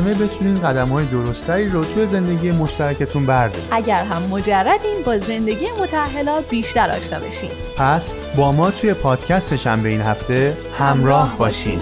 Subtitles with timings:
[0.00, 6.40] بتونین قدم های درستری رو توی زندگی مشترکتون بردارید اگر هم مجردین با زندگی متحلا
[6.40, 7.50] بیشتر آشنا بشین.
[7.76, 11.78] پس با ما توی پادکست شنبه این هفته همراه باشین.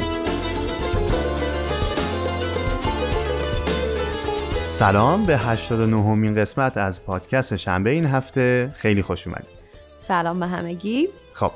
[4.67, 8.71] سلام به 89 مین قسمت از پادکست شنبه این هفته.
[8.77, 9.59] خیلی خوش اومدید.
[9.99, 11.09] سلام به همگی.
[11.33, 11.51] خب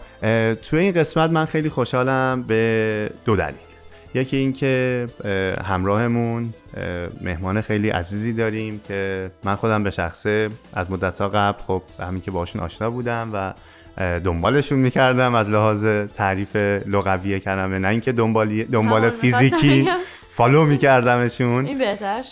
[0.55, 3.72] توی این قسمت من خیلی خوشحالم به دو دلیل.
[4.15, 5.07] یکی اینکه
[5.65, 6.55] همراهمون
[7.20, 12.22] مهمان خیلی عزیزی داریم که من خودم به شخصه از مدت ها قبل خب همین
[12.22, 13.53] که باشون آشنا بودم و
[14.20, 15.84] دنبالشون می‌کردم از لحاظ
[16.17, 16.56] تعریف
[16.87, 19.89] لغوی کلمه نه اینکه دنبال دنبال فیزیکی
[20.31, 21.67] فالو میکردمشون.
[21.67, 22.22] این بهتر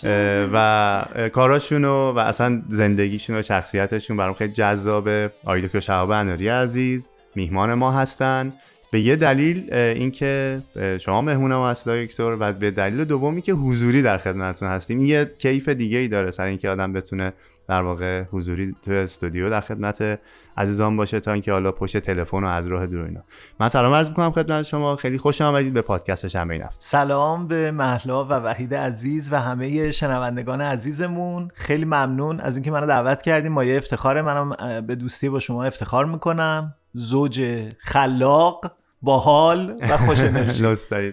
[0.53, 7.09] و کاراشونو و اصلا زندگیشون و شخصیتشون برام خیلی جذابه آقای دکتر شهاب اناری عزیز
[7.35, 8.53] میهمان ما هستن.
[8.91, 10.61] به یه دلیل اینکه
[11.01, 15.01] شما مهمون ما هست دکتر و به دلیل دومی که حضوری در خدمتتون هستیم.
[15.01, 17.33] یه کیف دیگه ای داره سر اینکه آدم بتونه
[17.67, 20.19] در واقع حضوری تو استودیو در خدمت
[20.57, 23.23] عزیزان باشه تا اینکه حالا پشت تلفن و از راه دور اینا.
[23.59, 24.95] من سلام عرض می‌کنم خدمت شما.
[24.95, 29.91] خیلی خوش آمدید به پادکست شنبه این سلام به محلا و وحید عزیز و همه
[29.91, 31.49] شنوندگان عزیزمون.
[31.53, 36.05] خیلی ممنون از اینکه منو دعوت کردیم مایه افتخار منم به دوستی با شما افتخار
[36.05, 36.73] می‌کنم.
[36.93, 38.71] زوج خلاق.
[39.01, 40.65] باحال و خوش انرژی.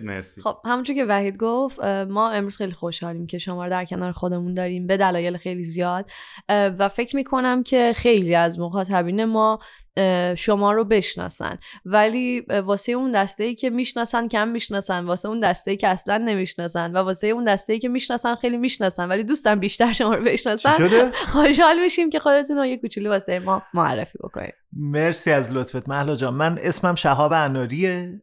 [0.02, 0.42] مرسی.
[0.42, 4.54] خب همونجور که وحید گفت ما امروز خیلی خوشحالیم که شما رو در کنار خودمون
[4.54, 6.10] داریم به دلایل خیلی زیاد.
[6.48, 9.58] و فکر می‌کنم که خیلی از مخاطبین ما
[10.36, 11.58] شما رو بشناسن.
[11.84, 16.18] ولی واسه اون دسته ای که می‌شناسن کم می‌شناسن واسه اون دسته ای که اصلا
[16.18, 20.24] نمی‌شناسن و واسه اون دسته ای که می‌شناسن خیلی می‌شناسن ولی دوستان بیشتر شما رو
[20.24, 20.70] بشناسن
[21.32, 24.54] خوشحال میشیم که خودتون رو یه کوچولو واسه ما معرفی بکنید.
[24.72, 26.34] مرسی از لطفت محلا جان.
[26.34, 28.22] من اسمم شهاب اناریه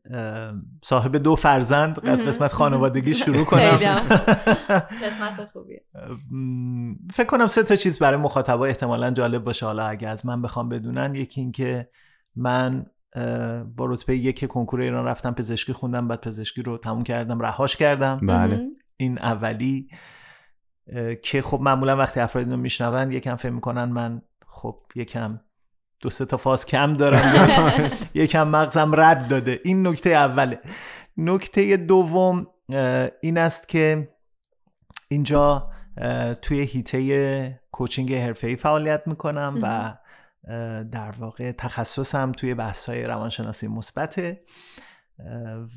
[0.83, 1.99] صاحب دو فرزند.
[2.09, 3.61] از قسمت خانوادگی شروع کنم.
[5.05, 5.85] قسمت خوبیه.
[7.13, 9.65] فکر کنم سه تا چیز برای مخاطبا احتمالا جالب باشه.
[9.65, 11.89] حالا اگه از من بخوام بدونن یکی اینکه
[12.35, 12.85] من
[13.75, 18.17] با رتبه یک کنکور ایران رفتم پزشکی خوندم بعد پزشکی رو تموم کردم رهاش کردم.
[18.17, 18.67] بله.
[18.97, 19.87] این اولی.
[21.23, 25.39] که خب معمولا وقتی افراد اینو میشنون یکم فهم می‌کنن من خب یکم
[25.99, 27.51] دو سه تا فاز کم دارم.
[28.13, 29.59] یکم مغزم رد داده.
[29.63, 30.59] این نکته اوله.
[31.17, 32.47] نکته دوم
[33.21, 34.15] این است که
[35.07, 35.71] اینجا
[36.41, 39.97] توی هیته کوچینگ حرفه‌ای فعالیت می‌کنم و
[40.91, 44.41] در واقع تخصصم توی بحث‌های روانشناسی مثبته.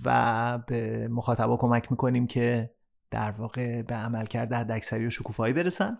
[0.04, 2.70] و به مخاطبا کمک می‌کنیم که
[3.10, 5.98] در واقع به عملکرد حداکثری و شکوفایی برسن.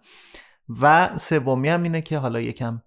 [0.81, 2.83] و سومی هم اینه که حالا یکم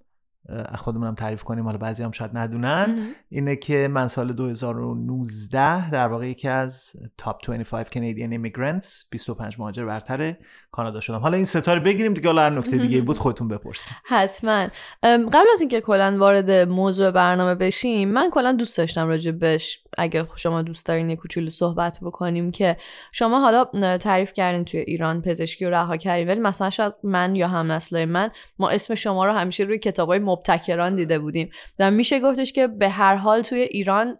[0.75, 3.15] خودمونم تعریف کنیم حالا بعضی هم شاید ندونن.
[3.29, 9.85] اینه که من سال 2019 در واقع یکی از تاپ 25 Canadian Immigrants 25 مهاجر
[9.85, 10.35] برتر
[10.71, 11.19] کانادا شدم.
[11.19, 13.97] حالا این ستاره بگیریم دیگه حالا هر نکته دیگه بود خودتون بپرسید.
[14.05, 14.67] حتما.
[15.03, 20.27] قبل از اینکه کلا وارد موضوع برنامه بشیم من کلا دوست داشتم راجع بهش اگه
[20.35, 22.77] شما دوست دارین کوچولو صحبت بکنیم که
[23.11, 27.47] شما حالا تعریف کردین توی ایران پزشکی رو رها کردین ولی مثلا شاید من یا
[27.47, 28.29] هم نسلای من
[28.59, 32.89] ما اسم شما رو همیشه روی کتابای مبتکران دیده بودیم و میشه گفتش که به
[32.89, 34.17] هر حال توی ایران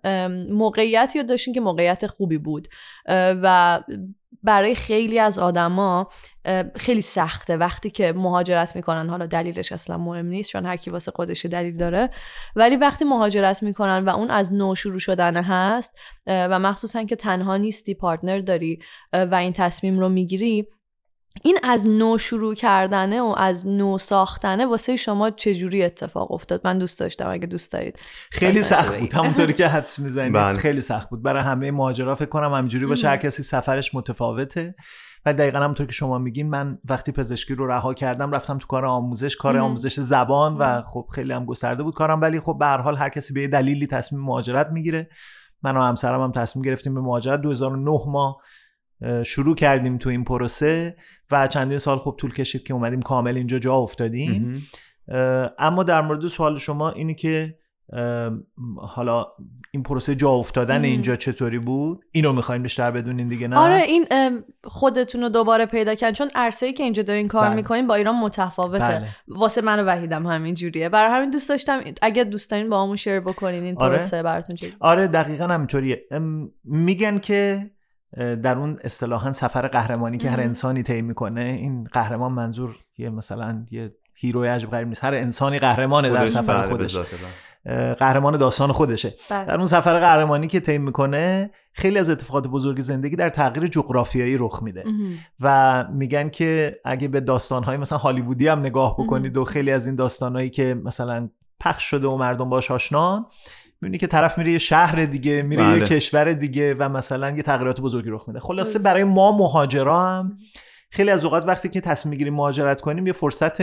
[0.50, 2.68] موقعیتی رو داشتین که موقعیت خوبی بود
[3.10, 3.80] و
[4.44, 6.10] برای خیلی از آدما
[6.76, 7.58] خیلی سخته.
[7.58, 11.78] وقتی که مهاجرت می‌کنن حالا دلیلش اصلا مهم نیست چون هر کی واسه خودش دلیل
[11.78, 12.10] داره.
[12.56, 15.96] ولی وقتی مهاجرت می‌کنن و اون از نو شروع شدن هست
[16.28, 18.80] و مخصوصا که تنها نیستی پارتنر داری
[19.14, 20.68] و این تصمیم رو می‌گیری
[21.44, 26.78] این از نو شروع کردنه و از نو ساختنه واسه شما چجوری اتفاق افتاد؟ من
[26.78, 28.00] دوست داشتم اگه دوست دارید.
[28.32, 29.14] خیلی سخت بود.
[29.14, 30.54] همونطوری که حدس می‌زنید.
[30.54, 31.24] خیلی سخت بود.
[31.24, 33.10] برای همه مهاجرا فکر کنم همینجوری باشه.
[33.10, 34.76] هر کسی سفرش متفاوته.
[35.26, 38.86] ولی دقیقا همونطور که شما میگین من وقتی پزشکی رو رها کردم رفتم تو کار
[38.86, 39.36] آموزش.
[39.36, 42.22] کار آموزش زبان و خب خیلی هم گسترده بود کارم.
[42.22, 45.10] ولی خب به هر حال هر کسی به دلیلی تصمیم مهاجرت می‌گیره.
[45.64, 47.42] من و همسرم هم تصمیم گرفتیم به مهاجرت.
[47.42, 48.38] 2009 ما
[49.26, 50.96] شروع کردیم تو این پروسه
[51.32, 54.68] و چندین سال خوب طول کشید که اومدیم کامل اینجا جا افتادیم.
[55.60, 57.56] اما در مورد سوال شما اینی که
[58.78, 59.26] حالا
[59.74, 64.06] این پروسه جا افتادن اینجا چطوری بود؟ اینو می‌خوایم بیشتر بدونین دیگه نه؟ آره این
[64.64, 67.56] خودتون رو دوباره پیدا کردن چون عرصه ای که اینجا دارین کار بله.
[67.56, 68.86] می‌کنین با ایران متفاوته.
[68.86, 69.08] بله.
[69.28, 70.90] واسه من و وحیدم همین جوریه.
[70.90, 73.98] برای همین دوست داشتم اگه دوست دارین با همون شیر بکنین این آره.
[73.98, 76.02] پروسه براتون چه آره دقیقا همینطوریه.
[76.64, 77.72] میگن که
[78.18, 83.66] در اون اصطلاحا سفر قهرمانی که هر انسانی طی می‌کنه این قهرمان منظور یه مثلا
[83.72, 85.04] یه هیروی عجب غریب نیست.
[85.04, 86.98] هر انسانی قهرمانه در سفر بله، خودش
[88.00, 89.14] قهرمان داستان خودشه.
[89.30, 89.46] بله.
[89.46, 94.38] در اون سفر قهرمانی که طی می‌کنه خیلی از اتفاقات بزرگ زندگی در تغییر جغرافیایی
[94.38, 94.84] رخ میده.
[95.40, 99.96] و میگن که اگه به داستانهای مثلا هالیوودی هم نگاه بکنید و خیلی از این
[99.96, 101.30] داستانهایی که مثلا
[101.60, 103.26] پخش شده و مردم باش آشنان
[103.82, 105.86] می‌بینی که طرف میره یه شهر دیگه میره یه بله.
[105.86, 108.40] کشور دیگه و مثلا یه تغییرات بزرگی رخ میده.
[108.40, 110.38] خلاصه برای ما مهاجرا هم
[110.90, 113.62] خیلی از اوقات وقتی که تصمیم می‌گیریم مهاجرت کنیم یه فرصت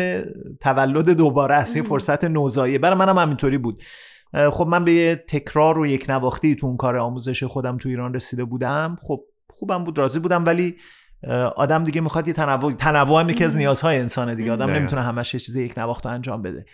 [0.58, 2.78] تولد دوباره است یه فرصت نوزایی.
[2.78, 3.82] برای منم همینطوری بود.
[4.52, 8.14] خب من به یه تکرار و یک نواختی تو اون کار آموزش خودم تو ایران
[8.14, 8.96] رسیده بودم.
[9.02, 9.20] خب
[9.50, 10.76] خوبم بود راضی بودم ولی
[11.56, 14.52] آدم دیگه می‌خواد یه تنوع تنوع هم یکی از نیازهای انسانه دیگه.
[14.52, 16.64] آدم نمی‌تونه همش یه چیز یک نواخت انجام بده.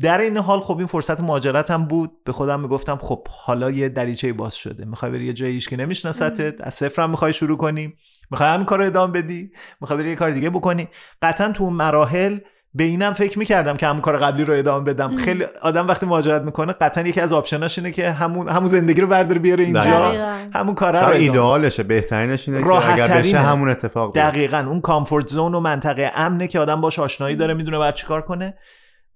[0.00, 2.10] در این حال خب این فرصت مهاجرت هم بود.
[2.24, 4.84] به خودم می‌گفتم خب حالا یه دریچه باز شده.
[4.84, 7.94] می‌خوای بری یه جایی که نمیشناستت از صفر هم می‌خوای شروع کنی.
[8.30, 9.50] می‌خوای همین کار رو ادامه بدی.
[9.80, 10.88] می‌خوای بری یه کار دیگه بکنی.
[11.22, 12.38] قطعا تو اون مراحل
[12.74, 15.16] به اینم فکر می‌کردم که همون کار قبلی رو ادامه بدم.
[15.16, 19.06] خیلی آدم وقتی مهاجرت می‌کنه قطعا یکی از آپشناش اینه که همون همون زندگی رو
[19.06, 20.12] برداره بیاره اینجا.
[20.54, 21.82] همون کار رو ایدئالشه.
[21.82, 24.64] بهترینش اینه که اگر بشه همون اتفاق دقیقا.
[24.68, 28.54] اون کامفورت زون و منطقه امنه که آدم باش آشنایی داره می‌دونه بعد چیکار کنه.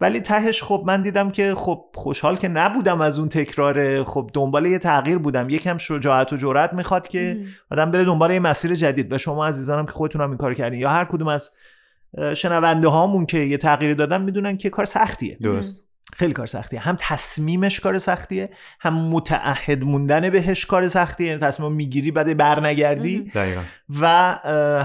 [0.00, 4.66] ولی تهش خب من دیدم که خب خوشحال که نبودم از اون تکرار خب دنبال
[4.66, 5.50] یه تغییر بودم.
[5.50, 9.12] یکم شجاعت و جرأت می‌خواد که آدم بره دنبال یه مسیر جدید.
[9.12, 10.81] و شما عزیزانم که خودتون هم این کار کردین.
[10.81, 11.50] یا هر کدوم از
[12.34, 15.38] شنونده هامون که یه تغییری دادن می‌دونن که کار سختیه.
[15.43, 15.82] درست.
[16.12, 16.81] خیلی کار سختیه.
[16.81, 18.50] هم تصمیمش کار سختیه
[18.81, 21.26] هم متعهد موندن بهش کار سختیه.
[21.26, 23.32] یعنی تصمیم می‌گیری بعد برنگردی.
[24.00, 24.06] و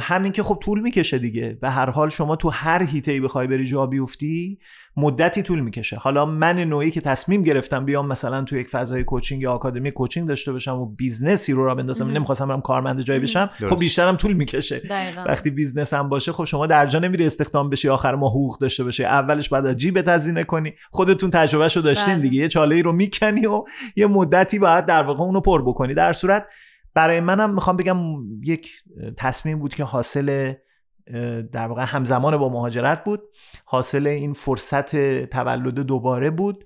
[0.01, 1.57] همین که خب طول می‌کشه دیگه.
[1.61, 4.59] به هر حال شما تو هر هیته بخوای بری جا بیفتی
[4.97, 5.95] مدتی طول می‌کشه.
[5.95, 10.27] حالا من نوعی که تصمیم گرفتم بیام مثلا تو یک فضای coaching یا آکادمی coaching
[10.27, 14.15] داشته باشم و business ی رو راه بندازم نمی‌خواستم برم کارمند جای بشم خب بیشترم
[14.15, 14.81] طول می‌کشه.
[15.25, 18.83] وقتی business هم باشه خب شما در جا نمیری استخدام بشی آخر ماه حقوق داشته
[18.83, 20.73] باشه اولش بعد از جیبت هزینه کنی.
[20.91, 22.21] خودتون تجربهشو داشتین بله.
[22.21, 22.41] دیگه.
[22.41, 23.63] یه چاله ای رو می‌کنی و
[23.95, 25.93] یه مدتی باید در واقع اونو پر بکنی.
[25.93, 26.47] در صورت
[26.93, 27.97] برای منم می‌خوام بگم
[28.43, 28.71] یک
[29.17, 30.53] تصمیم بود که حاصل
[31.51, 33.21] در واقع همزمان با مهاجرت بود.
[33.65, 36.65] حاصل این فرصت تولد دوباره بود.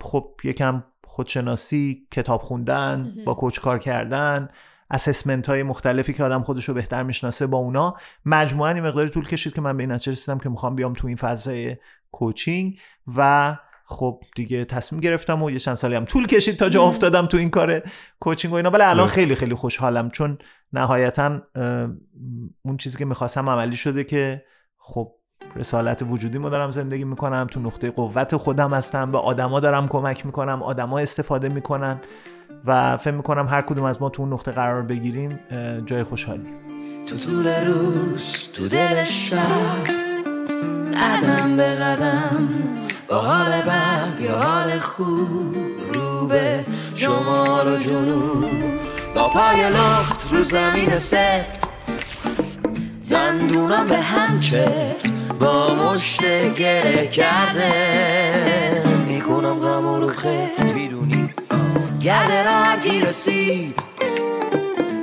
[0.00, 4.48] خب یکم خودشناسی کتاب خوندن با کوچ کار کردن
[4.90, 7.96] اسسمنت های مختلفی که آدم خودش رو بهتر می‌شناسه با اونا.
[8.24, 11.06] مجموعا این مقداری طول کشید که من به این نتیجه رسیدم که می‌خوام بیام تو
[11.06, 11.76] این فضای
[12.12, 12.78] کوچینگ
[13.16, 17.26] و خب دیگه تصمیم گرفتم و یه چند سالی هم طول کشید تا جا افتادم
[17.26, 17.82] تو این کار
[18.20, 18.70] کوچینگ و اینا.
[18.70, 20.10] ولی الان خیلی خیلی خوشحالم.
[20.10, 20.38] چون
[20.72, 21.40] نهایتا
[22.62, 24.44] اون چیزی که می‌خواستم عملی شده که
[24.78, 25.12] خب
[25.56, 30.26] رسالت وجودی ما دارم زندگی می‌کنم تو نقطه قوت خودم هستم به آدما دارم کمک
[30.26, 32.00] می‌کنم آدما استفاده می‌کنن
[32.64, 35.40] و فکر می‌کنم هر کدوم از ما تو اون نقطه قرار بگیریم
[35.86, 36.48] جای خوشحالی
[37.06, 39.38] تو طول روز تو دل شب
[41.00, 42.48] قدم به قدم
[43.08, 45.56] با حال بد یا حال خوب
[45.94, 48.44] رو به شمال و جنوب.
[49.18, 51.68] با پای لخت رو زمین سفت.
[53.10, 56.20] دندونم به هم چفت با مشت
[56.54, 57.72] گره کرده.
[59.06, 60.72] می‌کنم غم رو خفت.
[60.74, 61.30] می‌دونی
[62.00, 63.80] گرده را هرگی رسید.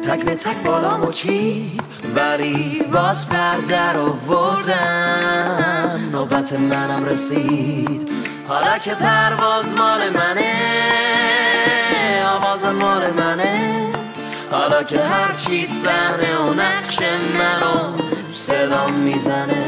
[0.03, 1.81] تک به تک بالا مچید
[2.15, 6.10] ولی باز پرده رو وردم.
[6.12, 8.10] نوبت منم رسید.
[8.48, 10.53] حالا که پرواز مال منه
[12.36, 13.85] آواز مال منه.
[14.52, 17.00] حالا که هرچی صحنه و نقش
[17.40, 17.98] منو
[18.28, 19.66] صدام می‌زنه.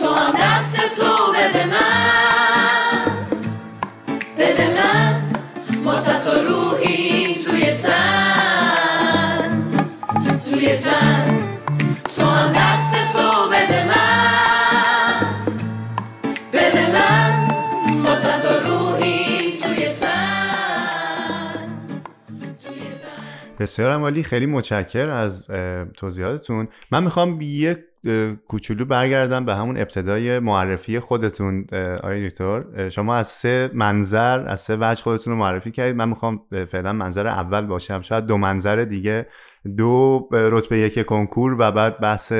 [0.00, 3.26] تو هم دست تو بده من.
[4.38, 5.22] بده من.
[5.84, 9.62] ماسه تو روحی توی تن.
[10.50, 11.39] توی تن.
[23.60, 25.46] بسیار عمالی خیلی متشکر از
[25.96, 26.68] توضیحاتتون.
[26.92, 27.78] من می‌خوام یک
[28.48, 32.88] کوچولو برگردم به همون ابتدای معرفی خودتون آقای دکتر.
[32.88, 35.96] شما از سه منظر از سه وجه خودتون رو معرفی کردید.
[35.96, 38.00] من می‌خوام فعلا منظر اول باشم.
[38.00, 39.26] شاید دو منظر دیگه
[39.76, 42.32] دو رتبه یک کنکور و بعد بحث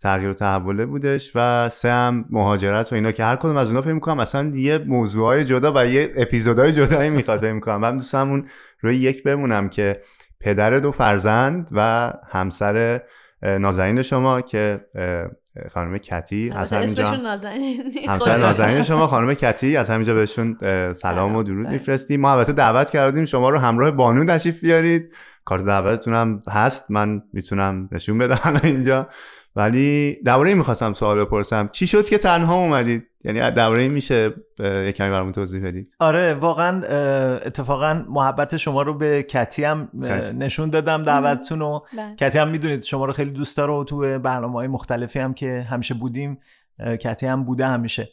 [0.00, 3.82] تغییر و تحوله بودش و سه هم مهاجرت و اینا که هر کدوم از اونا
[3.82, 7.76] فکر می‌کنم اصلا یه موضوعهای جدا و یه اپیزودهای جدایی می‌خواد فکر می‌کنم.
[7.76, 8.46] من دوست همون
[8.80, 10.00] روی یک بمونم که
[10.44, 13.00] پدر دو فرزند و همسر
[13.42, 14.80] نازنین شما که
[15.72, 17.10] خانم کتی از همینجا
[18.08, 20.56] همسر نازنین شما خانم کتی از همینجا بهشون
[20.92, 22.20] سلام و درود میفرستیم.
[22.20, 25.14] ما البته دعوت کردیم شما رو همراه بانو تشریف بیارید.
[25.44, 26.90] کارت دعوتتون هم هست.
[26.90, 29.08] من می‌تونم نشون بدم اینجا.
[29.56, 31.68] ولی درباره این می‌خواستم سوال بپرسم.
[31.72, 35.94] چی شد که تنها اومدید؟ یعنی درباره این میشه یک کمی برامون توضیح بدید.
[35.98, 36.82] آره واقعا
[37.36, 39.88] اتفاقا محبت شما رو به کتی هم
[40.38, 42.16] نشون دادم دعوتتون و بله.
[42.16, 45.66] کتی هم می‌دونید شما رو خیلی دوست داره و تو برنامه های مختلفی هم که
[45.70, 46.38] همیشه بودیم
[47.00, 48.08] کتی هم بوده همیشه.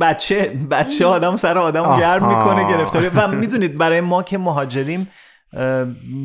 [0.00, 3.08] بچه بچه آدم سر آدم گرم می‌کنه گرفتاری.
[3.08, 5.08] و می‌دونید برای ما که مهاجریم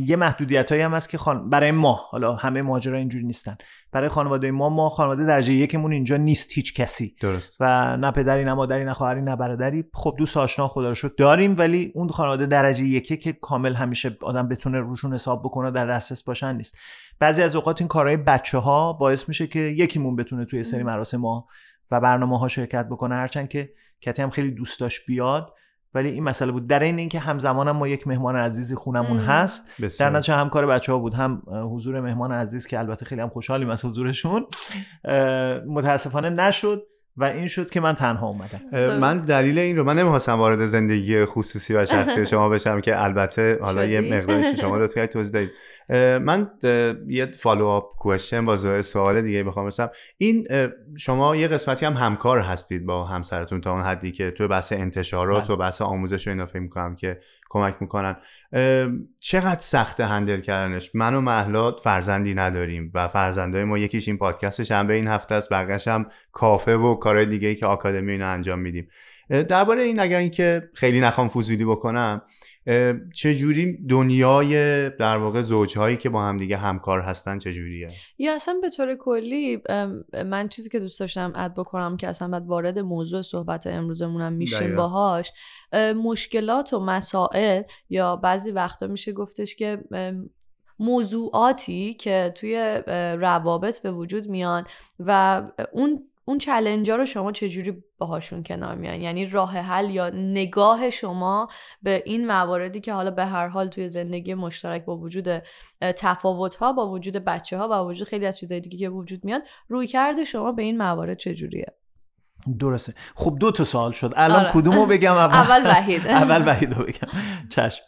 [0.06, 1.50] یه محدودیت هایی هم هست که خان...
[1.50, 3.58] برای ما حالا همه مهاجرا اینجوری نیستن.
[3.92, 7.16] برای خانواده ما ما خانواده درجه یکمون اینجا نیست هیچ کسی.
[7.22, 7.58] درست.
[7.60, 9.86] و نه پدری نه مادری نه خواهری نه برادری.
[9.94, 14.18] خب دوست آشنا خدا رو شد داریم ولی اون خانواده درجه یکی که کامل همیشه
[14.22, 16.78] آدم بتونه روشون حساب بکنه در دسترس باشن نیست.
[17.20, 21.18] بعضی از اوقات این کارهای بچه ها باعث میشه که یکیمون بتونه توی سری مراسم
[21.18, 21.48] ما
[21.92, 23.16] و برنامه ها شرکت بکنه.
[23.16, 23.70] هرچند که
[24.02, 25.54] کتی هم خیلی دوست داشت بیاد.
[25.94, 26.68] ولی این مسئله بود.
[26.68, 30.10] در این اینکه همزمان ما یک مهمان عزیزی خونمون هست بسیار.
[30.10, 31.14] در نتیجه همکار بچه ها بود.
[31.14, 34.46] هم حضور مهمان عزیز که البته خیلی هم خوشحالیم از حضورشون
[35.68, 36.84] متاسفانه نشد.
[37.18, 38.62] و این شد که من تنها اومدم.
[39.00, 43.60] من دلیل این رو من نمی‌خواستم وارد زندگی خصوصی و شخصی شما بشم که البته
[43.62, 45.52] حالا یه مقدارش شما لطفا توضیح دهید
[46.20, 46.52] من
[47.08, 49.90] یه فالو آپ کوشن با سوال دیگه بخوام برسم.
[50.18, 50.48] این
[50.98, 55.44] شما یه قسمتی هم همکار هستید با همسرتون تا اون حدی که تو بحث انتشارات
[55.44, 55.54] بله.
[55.54, 57.20] و بحث آموزش و اینا فکر می‌کنم که
[57.50, 58.16] کمک می‌کنن.
[59.20, 64.64] چقدر سخته هندل کردنش؟ من و محلات فرزندی نداریم و فرزندای ما یکیش این پادکست
[64.64, 68.60] شنبه این هفته است بقیش هم کافه و کارهای دیگه ای که آکادمی اینا انجام
[68.60, 68.88] میدیم.
[69.30, 72.22] درباره این اگر اینکه خیلی نخوام فضولی بکنم
[73.14, 78.70] چجوری دنیای در واقع زوجهایی که با هم دیگه همکار هستن چجوریه؟ یا اصلا به
[78.70, 79.62] طور کلی
[80.26, 84.76] من چیزی که دوست داشتم اد بکنم که اصلا بعد وارد موضوع صحبت امروزمونم میشیم
[84.76, 85.32] باهاش
[85.96, 89.84] مشکلات و مسائل یا بعضی وقتا میشه گفتش که
[90.80, 92.82] موضوعاتی که توی
[93.20, 94.66] روابط به وجود میان
[95.00, 100.90] و اون اون چلنجا رو شما چجوری باهاشون کنار میان؟ یعنی راه حل یا نگاه
[100.90, 101.50] شما
[101.82, 105.28] به این مواردی که حالا به هر حال توی زندگی مشترک با وجود
[105.82, 109.26] تفاوت ها با وجود بچه ها و با وجود خیلی از چیزهای دیگه که وجود
[109.26, 111.74] میاد روی کرده شما به این موارد چجوریه؟
[112.60, 112.94] درسته.
[113.16, 114.14] خب دو تا سوال شد.
[114.16, 114.52] الان آره.
[114.54, 116.08] کدومو بگم؟ اول اول وحید.
[116.24, 117.10] اول وحید رو بگم.
[117.50, 117.84] چشم.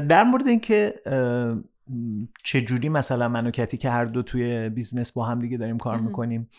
[0.00, 0.94] در مورد اینکه
[2.44, 6.50] چجوری مثلا منو کتی که هر دو توی business با هم دیگه داریم کار می‌کنیم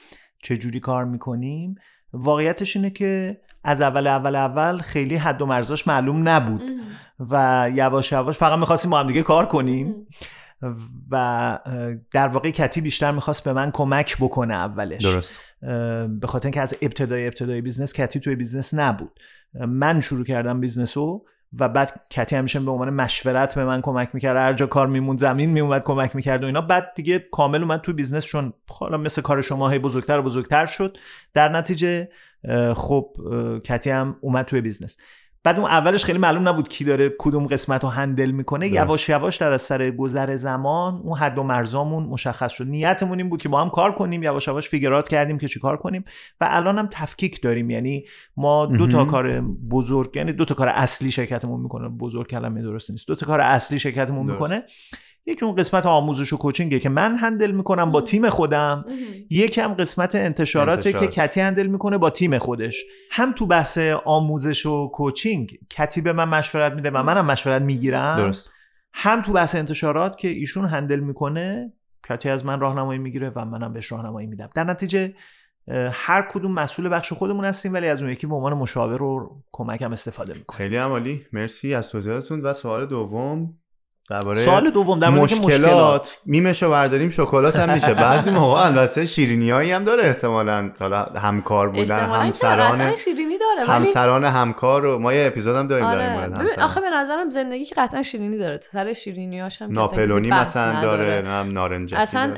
[0.41, 1.75] چجوری کار می‌کنیم؟
[2.13, 6.71] واقعیتش اینه که از اول اول اول خیلی حد و مرزاش معلوم نبود
[7.19, 10.07] و یواش یواش فقط می‌خواستیم با هم دیگه کار کنیم
[11.11, 11.59] و
[12.11, 15.05] در واقع کتی بیشتر می‌خواست به من کمک بکنه اولش.
[15.05, 15.39] درست.
[16.19, 19.19] به خاطر اینکه از ابتدای ابتدای business کتی توی business نبود.
[19.53, 21.25] من شروع کردم business رو
[21.59, 24.37] و بعد کتی همیشه به عنوان مشورت به من کمک می‌کرد.
[24.37, 26.61] هر جا کار میموند زمین میومد کمک می‌کرد و اینا.
[26.61, 30.65] بعد دیگه کامل اومد تو business چون حالا مثل کار شما هی بزرگتر و بزرگتر
[30.65, 30.97] شد.
[31.33, 32.09] در نتیجه
[32.75, 33.15] خب
[33.63, 34.97] کتی هم اومد توی business.
[35.43, 38.67] بعد اون اولش خیلی معلوم نبود کی داره کدوم قسمت رو handle می‌کنه.
[38.67, 42.67] یواش یواش در اثر گذر زمان اون حد و مرزامون مشخص شد.
[42.67, 45.77] نیتمون این بود که با هم کار کنیم یواش یواش figure out کردیم که چیکار
[45.77, 46.03] کنیم
[46.41, 47.69] و الان هم تفکیک داریم.
[47.69, 48.05] یعنی
[48.37, 51.87] ما دو تا کار بزرگ یعنی دو تا کار اصلی شرکتمون می‌کنه.
[51.87, 53.07] بزرگ کلمه درست نیست.
[53.07, 54.63] دو تا کار اصلی شرکتمون می‌کنه.
[55.25, 58.85] یکی اون قسمت آموزش و کوچینگه که من هندل می‌کنم با تیم خودم.
[59.29, 62.83] یکم قسمت انتشاراته که کتی هندل می‌کنه با تیم خودش.
[63.11, 68.17] هم تو بحث آموزش و کوچینگ کتی به من مشورت میده و منم مشورت می‌گیرم.
[68.17, 68.49] درست.
[68.93, 71.73] هم تو بحث انتشارات که ایشون هندل می‌کنه
[72.09, 74.49] کتی از من راهنمایی می‌گیره و منم بهش راهنمایی میدم.
[74.55, 75.13] در نتیجه
[75.91, 79.91] هر کدوم مسئول بخش خودمون هستیم ولی از اون یکی به عنوان مشاور و کمکم
[79.91, 80.57] استفاده می‌کنیم.
[80.57, 81.25] خیلی عمالی.
[81.33, 82.41] مرسی از توضیحاتتون.
[82.41, 83.57] و سوال دوم
[84.35, 86.17] سوال دوم در مشکلات, مشکلات.
[86.25, 87.93] میمشو برداریم شکلات هم میشه.
[87.93, 90.71] بعضی موقع البته شیرینیایی هم داره احتمالا.
[90.79, 96.29] حالا همکار بودن همسران شیرینی داره همسران همکار و ما یه اپیزود هم داریم آره.
[96.29, 98.59] داریم آخه به نظرم زندگی که قطعا شیرینی داره.
[98.71, 102.33] سر شیرینیاش هم ناپلونی مثلا داره هم نارنجی اصلا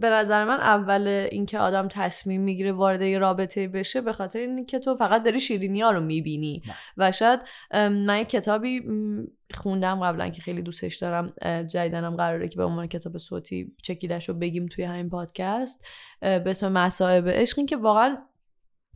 [0.00, 4.78] به نظر من اول اینکه آدم تصمیم می‌گیره وارد یه رابطه بشه به خاطر اینکه
[4.78, 6.62] تو فقط داری شیرینی ها رو می‌بینی.
[6.96, 7.40] و شاید
[7.90, 8.82] من کتابی
[9.56, 11.32] خوندم قبلا که خیلی دوستش دارم
[11.66, 15.84] جدیدنم قراره که به عنوان کتاب صوتی چکیدش رو بگیم توی همین پادکست.
[16.20, 18.18] به اسم مصائب عشق این که واقعا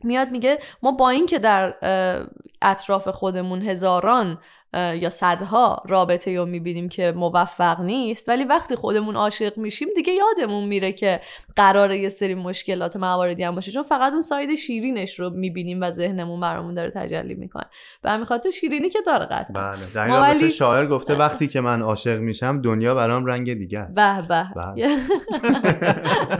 [0.03, 1.75] میاد میگه ما با اینکه در
[2.61, 4.39] اطراف خودمون هزاران
[4.75, 8.29] یا صدها رابطه رو می‌بینیم که موفق نیست.
[8.29, 11.21] ولی وقتی خودمون عاشق میشیم دیگه یادمون میره که
[11.55, 13.71] قراره یه سری مشکلات مواردی هم باشه.
[13.71, 17.65] چون فقط اون ساید شیرینش رو می‌بینیم و ذهنمون برامون داره تجلی می‌کنه.
[18.01, 19.75] به همین خاطر شیرینی که داره قطعا.
[19.95, 20.07] بله.
[20.07, 23.95] رابطه شاعر گفته وقتی که من عاشق میشم دنیا برام رنگ دیگه است.
[23.95, 24.47] به به.
[24.55, 24.97] بله.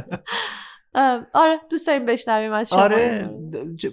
[1.34, 2.80] آره دوست داریم بشنویم از شما.
[2.82, 3.30] آره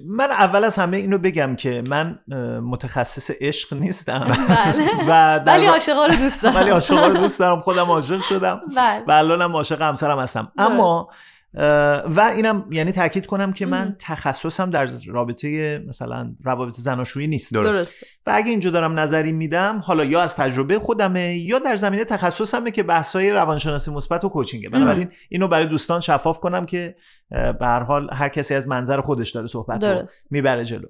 [0.06, 2.18] من اول از همه اینو بگم که من
[2.64, 4.26] متخصص عشق نیستم.
[4.48, 4.88] بله.
[5.08, 6.56] و ولی عاشقا رو دوست دارم.
[6.56, 8.60] ولی عاشقا رو دوست دارم خودم عاشق شدم.
[8.76, 9.04] بله.
[9.08, 10.50] و الانم عاشق همسرم هستم.
[10.58, 11.08] اما
[11.54, 17.54] و اینم یعنی تاکید کنم که من تخصصم در رابطه مثلا روابط زناشویی نیست.
[17.54, 17.96] درست.
[18.26, 22.70] و اگه اینجا دارم نظری میدم حالا یا از تجربه خودمه یا در زمینه تخصصمه
[22.70, 24.68] که بحثای روانشناسی مثبت و کوچینگه.
[24.68, 26.96] بنابراین اینو برای دوستان شفاف کنم که
[27.30, 30.86] به هر حال هر کسی از منظر خودش داره صحبت رو می‌بره جلو.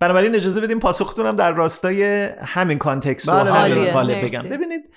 [0.00, 3.44] بنابراین اجازه بدیم پاسختونم در راستای همین کانتکست رو
[3.94, 4.42] بله بگم.
[4.42, 4.90] ببینید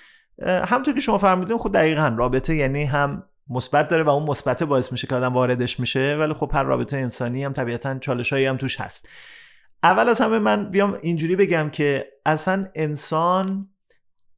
[0.46, 4.92] همونطور که شما فرمودین خود دقیقا رابطه یعنی هم مثبت داره و اون مثبت باعث
[4.92, 8.82] میشه که آدم واردش میشه ولی خب هر رابطه انسانی هم طبیعتا چالشایی هم توش
[8.82, 9.10] هست.
[9.84, 13.70] اول از همه من بیام اینجوری بگم که اصلا انسان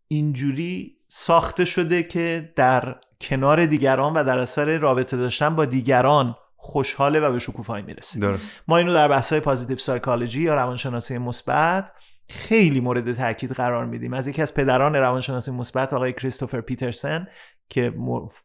[0.08, 7.20] اینجوری ساخته شده که در کنار دیگران و در اثر رابطه داشتن با دیگران خوشحاله
[7.20, 8.20] و به شکوفایی می‌رسه.
[8.20, 8.62] درست.
[8.68, 11.92] ما اینو در بحث های پازیتیو سایکولوژی یا روانشناسی مثبت
[12.30, 14.14] خیلی مورد تاکید قرار میدیم.
[14.14, 17.28] از یکی از پدران روانشناسی مثبت آقای کریستوفر پیترسن
[17.70, 17.94] که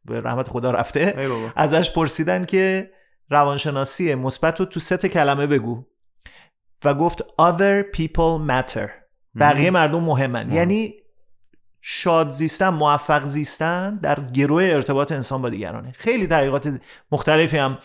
[0.05, 1.15] به رحمت خدا رفته
[1.57, 2.91] ازش پرسیدن که
[3.31, 5.85] روانشناسی مثبت رو تو ست کلمه بگو.
[6.85, 8.89] و گفت other people matter.
[9.39, 10.53] بقیه مردم مهمن.
[10.53, 10.95] یعنی
[11.81, 15.93] شاد زیستن موفق زیستن در گروه ارتباط انسان با دیگرانه.
[15.93, 16.81] خیلی تحقیقات
[17.13, 17.79] مختلفی هم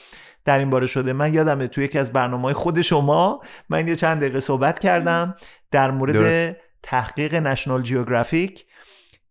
[0.45, 1.13] در این باره شده.
[1.13, 5.35] من یادمه توی یکی از برنامه خود شما من یه چند دقیقه صحبت کردم
[5.71, 8.65] در مورد تحقیق نشنال جیوگرافیک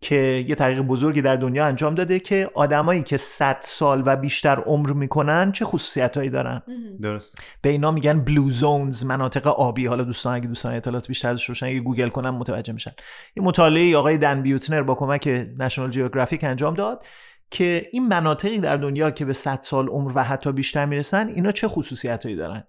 [0.02, 4.56] که یه تحقیق بزرگی در دنیا انجام داده که آدمایی که 100 سال و بیشتر
[4.56, 6.62] عمر می‌کنن چه خصوصیتهایی دارن؟
[7.03, 9.87] درست به اینا میگن بلو زونز مناطق آبی.
[9.87, 12.92] حالا دوستان اگه دوستان اطلاعات بیشتر داشته باشن اگه گوگل کنن متوجه میشن.
[13.37, 17.07] یه مطالعه آقای دن بیوتنر با کمک نشنال جیوگرافیک انجام داد
[17.50, 21.50] که این مناطقی در دنیا که به 100 سال عمر و حتی بیشتر می‌رسن اینا
[21.50, 22.64] چه خصوصیتهایی دارن؟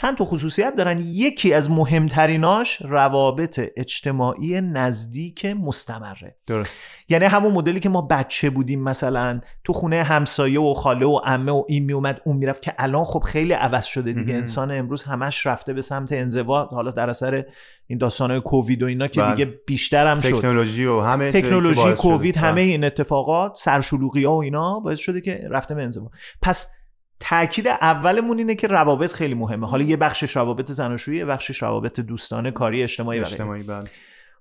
[0.00, 1.00] چند تا خصوصیت دارن.
[1.00, 6.36] یکی از مهمتریناش روابط اجتماعی نزدیک مستمره.
[6.46, 6.78] درست.
[7.08, 11.52] یعنی همون مدلی که ما بچه بودیم مثلا تو خونه همسایه و خاله و عمه
[11.52, 14.34] و این میومد اون می‌رفت که الان خب خیلی عوض شده دیگه.
[14.34, 16.64] انسان امروز همش رفته به سمت انزوا.
[16.64, 17.44] حالا در اثر
[17.86, 19.34] این داستان کووید و اینا که بله.
[19.34, 20.38] دیگه بیشتر هم شد.
[20.38, 22.62] تکنولوژی و همه تکنولوژی کووید همه بله.
[22.62, 26.10] این اتفاقات سرشلوغی ها و اینا باعث شده که رفته به انزوا.
[26.42, 26.74] پس
[27.20, 29.66] تاکید اولمون اینه که روابط خیلی مهمه.
[29.66, 33.90] حالا یه بخشش روابط زناشویی یه بخشش روابط دوستانه کاری اجتماعی اجتماعی بله.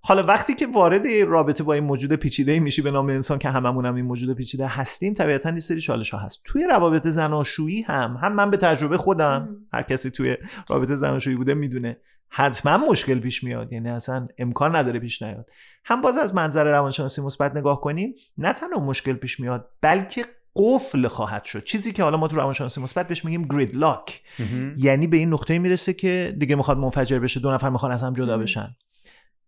[0.01, 3.85] حالا وقتی که وارد رابطه با این موجود پیچیده میشی به نام انسان که هممون
[3.85, 6.41] هم این موجود پیچیده هستیم طبیعتا یه سری چالش ها هست.
[6.45, 10.37] توی روابط زناشویی هم هم من به تجربه خودم هر کسی توی
[10.69, 11.97] رابطه زناشویی بوده می‌دونه
[12.29, 13.73] حتما مشکل پیش میاد.
[13.73, 15.49] یعنی اصلا امکان نداره پیش نیاد.
[15.85, 20.25] هم باز از منظر روانشناسی مثبت نگاه کنیم نه تنها مشکل پیش میاد بلکه
[20.57, 21.63] قفل خواهد شد.
[21.63, 24.21] چیزی که حالا ما تو روانشناسی مثبت بهش میگیم گرید لاک
[24.77, 28.13] یعنی به این نقطه می‌رسه که دیگه می‌خواد منفجر بشه دو نفر می‌خوان از هم
[28.13, 28.75] جدا بشن.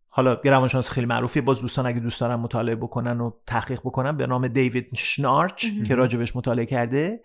[0.09, 4.17] حالا یه روانشناس خیلی معروفی باز دوستان اگه دوست دارن مطالعه بکنن و تحقیق بکنن
[4.17, 7.21] به نام دیوید شنارچ که راجبش مطالعه کرده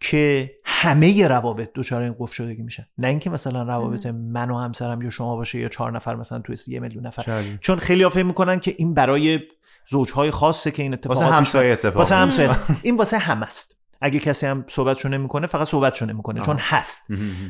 [0.00, 2.86] که همه روابط دچار این قفل شدگی میشن.
[2.98, 6.54] نه اینکه مثلا روابط من و همسرم یا شما باشه یا چهار نفر مثلا تو
[6.66, 7.44] یه میلیون نفر.
[7.60, 9.40] چون خیلی فکر می‌کنن که این برای
[9.88, 11.96] زوجهای خاصه که این اتفاقات واسه همسایه اتفاق.
[11.96, 12.50] واسه همسایه
[12.82, 13.81] این واسه هم است.
[14.02, 17.08] اگه کسی هم صحبتشو نمی‌کنه فقط صحبتشو نمی‌کنه چون هست.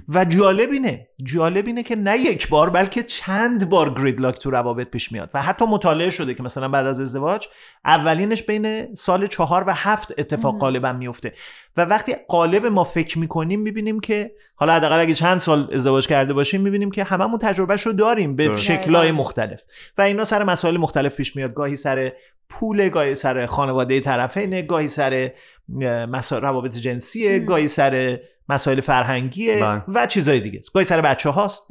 [0.09, 4.51] و جالب اینه جالب اینه که نه یک بار بلکه چند بار گرید لاک تو
[4.51, 5.31] روابط پیش میاد.
[5.35, 7.47] و حتی مطالعه شده که مثلا بعد از ازدواج
[7.85, 11.33] اولینش بین سال چهار و هفت اتفاق غالبا میفته
[11.77, 16.35] و وقتی قالب ما فکر می‌کنیم می‌بینیم که حالا حداقل اگه چند سال ازدواج کرده
[16.35, 19.63] باشیم می‌بینیم که هممون تجربهش رو داریم به شکلهای مختلف.
[19.99, 21.55] و اینا سر مسائل مختلف پیش میاد.
[21.55, 22.13] گاهی سر
[22.49, 25.31] پول گاهی سر خانواده طرفین گاهی سر
[26.09, 29.83] مسائل روابط جنسیه گاهی سر مسائل فرهنگیه بله.
[29.89, 31.69] و چیزهای دیگه گاهی سر بچه هاست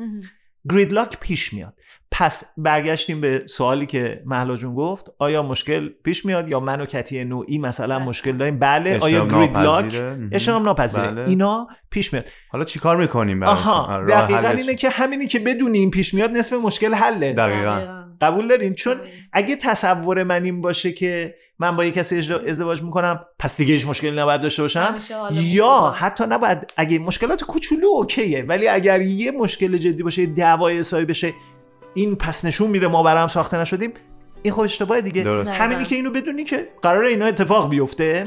[0.69, 1.73] گریدلاک پیش میاد.
[2.11, 5.05] پس برگشتیم به سوالی که محلا جون گفت.
[5.19, 8.07] آیا مشکل پیش میاد یا من و کتی نوعی مثلا بله.
[8.07, 8.99] مشکل داریم؟ بله.
[8.99, 11.29] آیا گریدلاک اشترام ناپذیره؟ بله.
[11.29, 12.25] اینا پیش میاد.
[12.49, 14.05] حالا چیکار می‌کنیم آها.
[14.05, 17.33] دقیقا اینه که همینی که بدونیم پیش میاد نصف مشکل حله.
[17.33, 18.00] دقیقا.
[18.21, 18.97] قبول دارین؟ چون
[19.33, 23.73] اگه تصور من این باشه که من با یه کسی ازدوا- ازدواج می‌کنم پس دیگه
[23.73, 24.79] هیچ مشکلی نباید داشته باشم؟
[25.43, 25.95] یا.
[25.97, 31.05] حتی نباید اگه مشکلات کوچولو اوکیه ولی اگر یه مشکل جدی باشه یه دعوای حسابی
[31.05, 31.33] بشه
[31.93, 33.93] این پس نشون میده ما برام ساخته نشدیم
[34.43, 35.23] این خب اشتباه دیگه.
[35.23, 35.53] درست.
[35.53, 38.25] همینی که اینو بدونی که قرار اینا اتفاق بیفته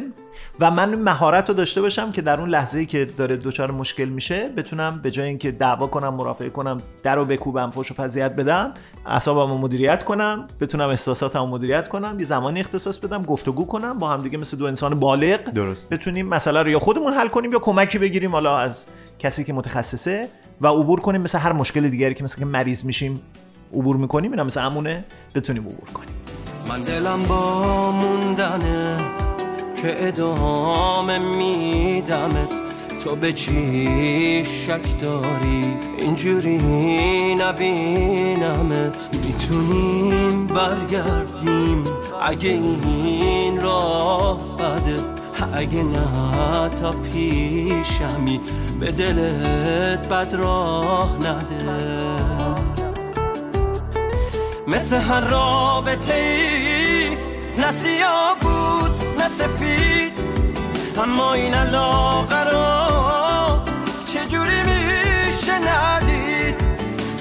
[0.60, 4.04] و من مهارت رو داشته باشم که در اون لحظه ای که داره دچار مشکل
[4.04, 8.36] میشه بتونم به جای اینکه دعوا کنم مرافعه کنم در رو بکوبم فوش و فضیحت
[8.36, 8.74] بدم
[9.06, 13.98] اعصابم رو مدیریت کنم بتونم احساساتم رو مدیریت کنم یه زمانی اختصاص بدم گفتگو کنم
[13.98, 15.88] با هم دیگه مثل دو انسان بالغ درست.
[15.90, 18.86] بتونیم مسئله رو یا خودمون حل کنیم یا کمکی بگیریم حالا از
[19.18, 20.28] کسی که متخصصه
[20.60, 23.20] و عبور کنیم مثل هر مشکل دیگری که مثل که مریض میشیم.
[23.74, 26.14] عبور می‌کنیم؟ اینا مثل همونه بتونیم عبور کنیم.
[26.68, 28.96] من دلم با موندنه
[29.82, 32.50] که ادامه میدمت
[33.04, 36.58] تو به چی شک داری؟ اینجوری
[37.34, 39.08] نبینمت.
[39.26, 41.84] می‌تونیم برگردیم
[42.22, 45.14] اگه این راه بده.
[45.52, 48.40] اگه نه تا پیشمی
[48.80, 52.33] به دلت بد راه نده.
[54.66, 57.16] مثل هر رابطه ای.
[57.58, 60.12] نه سیاه بود نه سفید.
[60.98, 63.64] اما این علاقه را
[64.06, 66.60] چجوری میشه ندید؟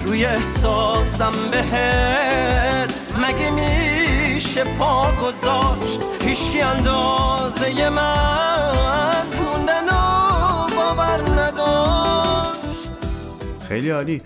[0.06, 12.23] روی احساسم بهت مگه میشه پا گذاشت؟ هیچکی اندازه من موندن و باور نداشت.
[13.64, 14.22] خیلی عالی.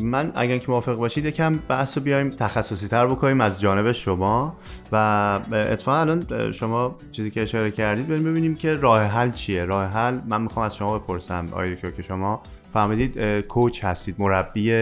[0.00, 4.56] من اگر که موافق باشید یکم بحث رو بیایم تخصصی تر بکنیم از جانب شما.
[4.92, 4.96] و
[5.52, 9.64] اتفاقا الان شما چیزی که اشاره کردید بریم ببینیم که راه حل چیه.
[9.64, 14.72] راه حل من می‌خوام از شما بپرسم دکتر که شما فهمیدید coach هستید مربی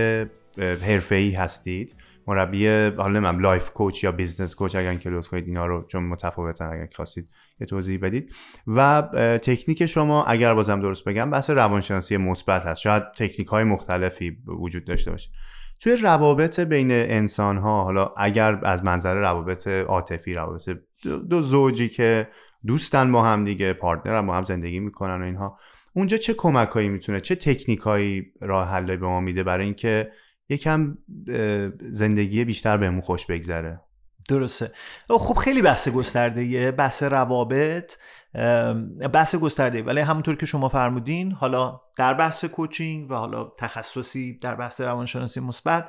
[0.58, 1.94] حرفه‌ای هستید.
[2.26, 6.02] مربی حالا نمی‌دونم life coach یا business coach اگر که لطف کنید اینا رو چون
[6.02, 7.28] متفاوتن اگر خواستید
[7.62, 8.32] یه توضیح بدید.
[8.66, 9.02] و
[9.42, 12.80] تکنیک شما اگر بازم درست بگم بحث روانشناسی مثبت هست.
[12.80, 15.30] شاید تکنیک های مختلفی وجود داشته باشه.
[15.80, 20.70] توی روابط بین انسان ها حالا اگر از منظر روابط عاطفی روابط
[21.30, 22.28] دو, زوجی که
[22.66, 25.58] دوستن با هم دیگه partner هم با هم زندگی می‌کنن و اینها
[25.94, 30.12] اونجا چه کمکایی می‌تونه چه تکنیکایی راه حلی به ما میده برای اینکه
[30.48, 30.98] یکم
[31.90, 33.80] زندگی بیشتر بهمون خوش بگذره؟
[34.28, 34.70] درسته
[35.08, 37.96] خب خیلی بحث گسترده بحث روابط
[39.12, 44.54] بحث گسترده ولی همونطور که شما فرمودین حالا در بحث کوچینگ و حالا تخصصی در
[44.54, 45.88] بحث روانشناسی مثبت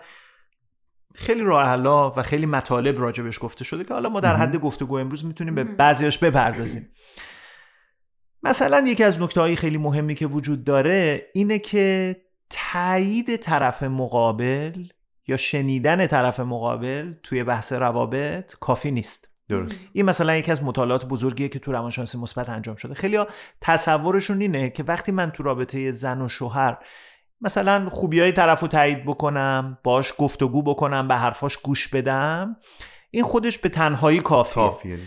[1.15, 4.35] خیلی راه حلا و خیلی مطالب راجبش گفته شده که حالا ما در.
[4.35, 5.63] حد گفتگو امروز می‌تونیم به.
[5.63, 6.89] بعضیاش بپردازیم
[8.43, 12.15] مثلا یکی از نکته خیلی مهمی که وجود داره اینه که
[12.49, 14.87] تایید طرف مقابل
[15.27, 19.33] یا شنیدن طرف مقابل توی بحث روابط کافی نیست.
[19.49, 19.81] درست.
[19.93, 22.93] این مثلا یکی از مطالعات بزرگیه که تو روانشناسی مثبت انجام شده.
[22.93, 23.19] خیلی
[23.61, 26.77] تصورشون اینه که وقتی من تو رابطه زن و شوهر
[27.41, 32.55] مثلا خوبی های طرف رو تایید بکنم باش گفتگو بکنم به حرفاش گوش بدم
[33.11, 34.63] این خودش به تنهایی کافیه.
[34.63, 34.99] کافیه.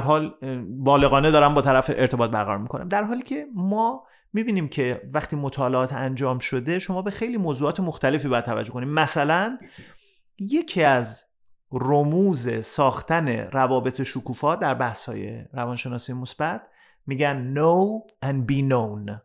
[0.00, 0.34] حال
[0.68, 2.88] بالغانه دارم با طرف ارتباط برقرار می‌کنم.
[2.88, 8.28] در حالی که ما می‌بینیم که وقتی مطالعات انجام شده شما به خیلی موضوعات مختلفی
[8.28, 9.58] باید توجه کنیم مثلا
[10.38, 11.24] یکی از
[11.72, 16.62] رموز ساختن روابط شکوفا در بحث های روانشناسی مثبت
[17.06, 19.20] میگن know and be known.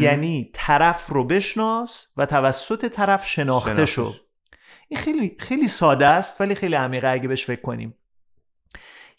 [0.00, 4.12] یعنی طرف رو بشناس و توسط طرف شناخته شو.
[4.88, 7.94] این خیلی خیلی ساده است ولی خیلی عمیقه اگه بهش فکر کنیم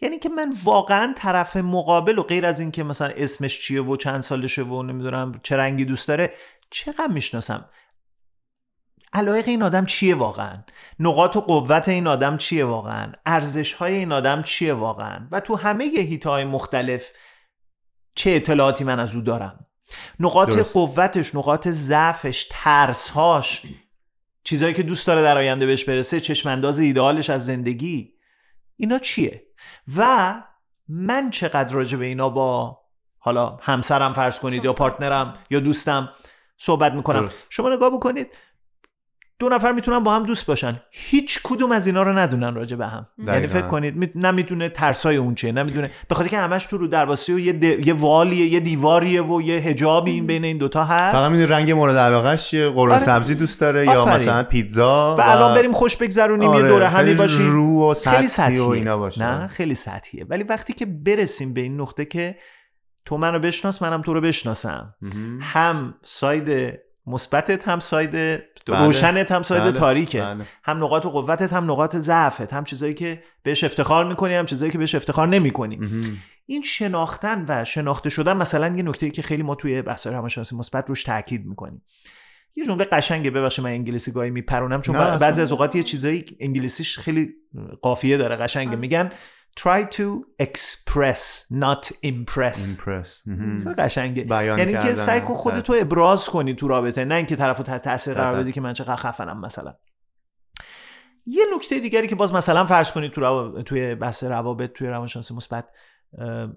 [0.02, 4.22] یعنی که من واقعا طرف مقابل و غیر از اینکه مثلا اسمش چیه و چند
[4.22, 6.34] سالشه و نمی‌دونم چه رنگی دوست داره
[6.70, 7.66] چقدر می‌شناسم؟
[9.14, 10.64] علایق این آدم چیه واقعا؟
[11.00, 15.56] نقاط و قوت این آدم چیه واقعا؟ ارزش های این آدم چیه واقعا؟ و تو
[15.56, 17.12] همه هیت های مختلف
[18.16, 19.66] چه اطلاعاتی من از او دارم؟
[20.20, 20.74] نقاط درست.
[20.74, 23.64] قوتش نقاط ضعفش ترسهاش
[24.44, 28.14] چیزهایی که دوست داره در آینده بهش برسه چشمانداز ایدئالش از زندگی
[28.78, 29.47] اینا چیه؟
[29.98, 30.34] و
[30.88, 32.80] من چقدر راجع به اینا با
[33.20, 36.10] حالا همسرم فرض کنید یا پارتنرم یا دوستم
[36.58, 37.46] صحبت می‌کنم درست.
[37.50, 38.32] شما نگاه بکنید
[39.39, 40.80] دو نفر می‌تونن با هم دوست باشن.
[40.91, 43.08] هیچ کدوم از اینا رو ندونن راجع به هم.
[43.28, 43.47] یعنی.
[43.47, 44.10] فکر کنید می...
[44.15, 45.91] نمی‌دونه ترسای اون چیه نمی‌دونه.
[46.10, 47.63] به خاطر که همش تو رو درواسی و یه, د...
[47.63, 51.17] یه والیه یه دیواریه و یه حجابی این بین این دوتا هست.
[51.17, 53.04] فقط می‌دونی رنگ مورد علاقهش چیه؟ قرمه آره.
[53.04, 54.15] سبزی دوست داره یا آفرین.
[54.15, 57.52] مثلا پیتزا و الان بریم خوش بگذرونیم یه آره، دوره همی باشیم.
[57.52, 59.23] رو و خیلی سطحی سطحیه و اینا باشه.
[59.23, 60.26] نه خیلی سطحیه.
[60.30, 62.36] ولی وقتی که برسیم به این نقطه که
[63.06, 64.95] تو منو بشناس منم تو رو بشناسم.
[65.41, 68.86] هم side مثبتت هم side بله.
[68.86, 69.72] روشنت هم side بله.
[69.72, 70.46] تاریکه بله.
[70.63, 74.78] هم نقاط قوتت هم نقاط ضعفت هم چیزایی که بهش افتخار می‌کنی هم چیزایی که
[74.78, 75.80] بهش افتخار نمی‌کنی.
[76.46, 80.89] این شناختن و شناخته شدن مثلا یه نکته که خیلی ما توی بحث روانشناسی مثبت
[80.89, 81.82] روش تاکید می‌کنیم
[82.56, 84.96] یه جمله قشنگه ببخشید من انگلیسی گاهی میپرونم چون.
[84.96, 87.34] بعضی از اوقات یه چیزایی انگلیسیش خیلی
[87.82, 89.12] قافیه داره قشنگه میگن
[89.58, 93.24] try to express not impress Impress.
[93.26, 94.93] خیلی قشنگه بیان یعنی که.
[94.93, 98.39] سعی کن خودتو ابراز کنی تو رابطه نه اینکه طرفو تحت تاثیر قرار.
[98.39, 99.76] بدی که من چقدر خفنم مثلا
[101.26, 103.62] یه نکته دیگری که باز مثلا فرض کنید تو رو...
[103.62, 105.67] توی بحث روابط توی روانشناسی مثبت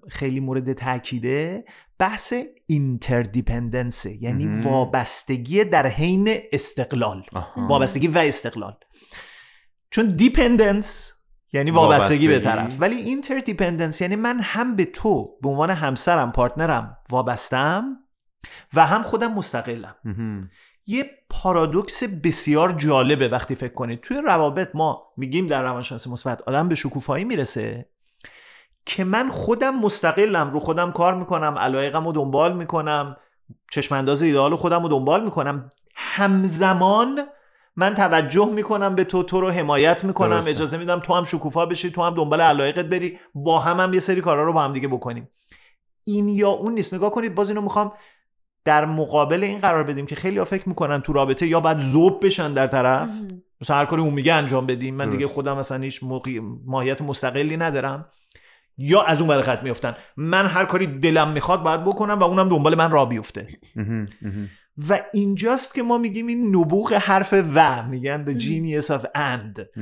[0.08, 1.64] خیلی مورد تاکیده
[1.98, 2.34] بحث
[2.68, 4.66] interdependence ه یعنی مهم.
[4.66, 7.66] وابستگی در حین استقلال آها.
[7.66, 8.76] وابستگی و استقلال
[9.90, 11.19] چون dependence
[11.52, 12.52] یعنی وابستگی به وابستگی.
[12.52, 17.96] طرف ولی interdependence یعنی من هم به تو به عنوان همسرم partner م وابستم
[18.74, 20.50] و هم خودم مستقلم مهم.
[20.86, 26.68] یه پارادوکس بسیار جالبه وقتی فکر کنید توی روابط ما میگیم در روانشناسی مثبت آدم
[26.68, 27.88] به شکوفایی می‌رسه
[28.86, 33.16] که من خودم مستقلم رو خودم کار می‌کنم علایقم رو دنبال می‌کنم
[33.70, 37.20] چشم انداز ایدئال خودم رو دنبال می‌کنم همزمان
[37.76, 40.28] من توجه می‌کنم به تو تو رو حمایت می‌کنم.
[40.28, 40.50] درسته.
[40.50, 43.18] اجازه میدم تو هم شکوفا بشی تو هم دنبال علایقت بری.
[43.34, 45.28] با هم هم یه سری کارا رو با هم دیگه بکنیم.
[46.06, 46.94] این یا اون نیست.
[46.94, 47.92] نگاه کنید باز اینو می‌خوام
[48.64, 52.26] در مقابل این قرار بدیم که خیلی ها فکر می‌کنن تو رابطه یا باید زوب
[52.26, 53.10] بشن در طرف.
[53.60, 54.94] مثلا هر کاری اون میگه انجام بدیم.
[54.94, 55.26] من دیگه.
[55.26, 58.08] خودم مثلا هیچ موقعی- ماهیت مستقلی ندارم.
[58.78, 62.48] یا از اون ور خط میفتن من هر کاری دلم می‌خواد باید بکنم و اونم
[62.48, 63.48] دنبال من را بیفته.
[63.76, 64.06] مهم.
[64.22, 64.50] مهم.
[64.88, 69.80] و اینجاست که ما میگیم این نبوغ حرف و میگن the genius of and.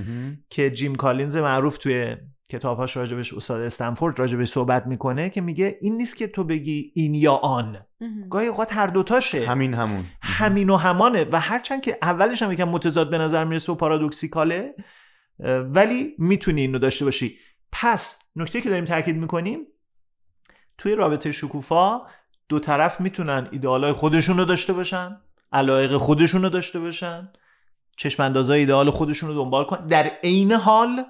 [0.51, 2.17] که جیم کالینز معروف توی
[2.51, 7.15] کتابهاش راجبش استاد استنفورد راجبش صحبت می‌کنه که میگه این نیست که تو بگی این
[7.15, 7.79] یا آن.
[8.31, 10.05] گاهی اوقات هر دوتاشه همین همون.
[10.23, 11.27] همین و همانه.
[11.33, 14.75] و هرچند که اولش هم یکم متضاد به نظر می‌رسه و پارادوکسیکاله
[15.61, 17.39] ولی می‌تونی اینو داشته باشی.
[17.73, 19.59] پس نکته که داریم تاکید می‌کنیم
[20.79, 22.01] توی رابطه شکوفا
[22.49, 25.17] دو طرف می‌تونن ایدئالای خودشون رو داشته باشن
[25.53, 27.29] علایق خودشون رو داشته باشن
[27.97, 31.05] چشم اندازای ایدئال خودشون رو دنبال کنن در عین حال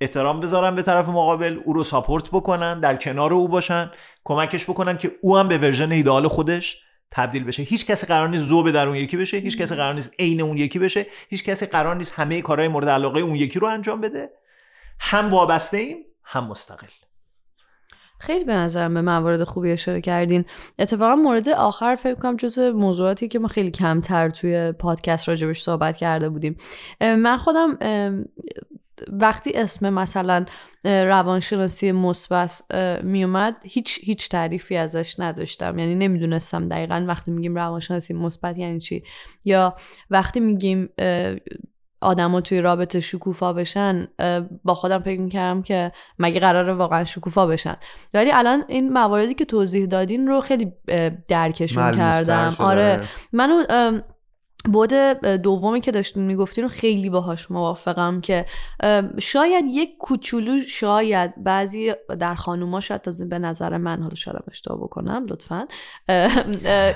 [0.00, 3.90] احترام بذارن به طرف مقابل او رو support بکنن در کنار او باشن
[4.24, 7.62] کمکش بکنن که او هم به version ایدئال خودش تبدیل بشه.
[7.62, 10.56] هیچ کسی قرار نیست ذوب در اون یکی بشه هیچ کسی قرار نیست عین اون
[10.56, 14.30] یکی بشه هیچ کسی قرار نیست همه کارهای مورد علاقه اون یکی رو انجام بده.
[15.00, 16.86] هم وابسته ایم هم مستقل
[18.24, 20.44] خیلی به نظرم به موارد خوبی اشاره کردین.
[20.78, 25.96] اتفاقا مورد آخر فکر کنم جز موضوعاتی که ما خیلی کمتر توی پادکست راجبش صحبت
[25.96, 26.56] کرده بودیم.
[27.00, 27.78] من خودم
[29.08, 30.44] وقتی اسم مثلا
[30.84, 32.62] روانشناسی مثبت
[33.02, 35.78] میومد هیچ هیچ تعریفی ازش نداشتم.
[35.78, 39.02] یعنی نمی‌دونستم دقیقا وقتی میگیم روانشناسی مثبت یعنی چی.
[39.44, 39.76] یا
[40.10, 40.88] وقتی میگیم
[42.04, 44.08] آدما توی رابطه شکوفا بشن
[44.64, 47.76] با خودم فکر می‌کردم که مگه قراره واقعا شکوفا بشن.
[48.14, 50.72] ولی الان این مواردی که توضیح دادین رو خیلی
[51.28, 52.50] درکشون کردم.
[52.50, 52.64] شده.
[52.64, 53.00] آره.
[53.32, 53.62] منو
[54.64, 54.92] بود
[55.42, 58.46] دومی که داشتین می‌گفتین خیلی باهاش موافقم که
[59.18, 64.78] شاید یک کوچولو شاید بعضی در خانوما شاید تازه به نظر من حالا شاید اشتباه
[64.78, 65.66] بکنم لطفا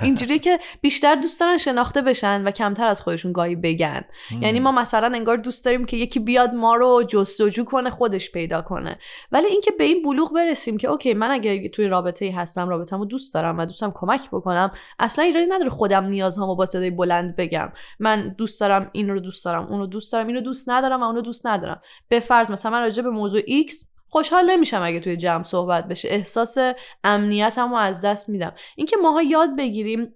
[0.02, 4.04] اینجوری که بیشتر دوست دارن شناخته بشن و کمتر از خودشون گاهی بگن.
[4.40, 8.62] یعنی ما مثلا انگار دوست داریم که یکی بیاد ما رو جستجو کنه خودش پیدا
[8.62, 8.98] کنه.
[9.32, 13.04] ولی اینکه به این بلوغ برسیم که اوکی من اگه توی رابطه ای هستم رابطه‌مو
[13.04, 17.57] دوست دارم و دوستم کمک بکنم اصلا ایرادی نداره خودم نیازهامو با صدای بلند بگم.
[17.98, 21.04] من دوست دارم این رو دوست دارم اون رو دوست دارم اینو دوست ندارم و
[21.04, 21.80] اون رو دوست ندارم.
[22.08, 23.72] به فرض مثلا من راجع به موضوع X
[24.08, 26.08] خوشحال نمیشم اگه توی جمع صحبت بشه.
[26.08, 26.58] احساس
[27.04, 28.52] امنیتم رو از دست میدم.
[28.76, 30.10] اینکه ماها یاد بگیریم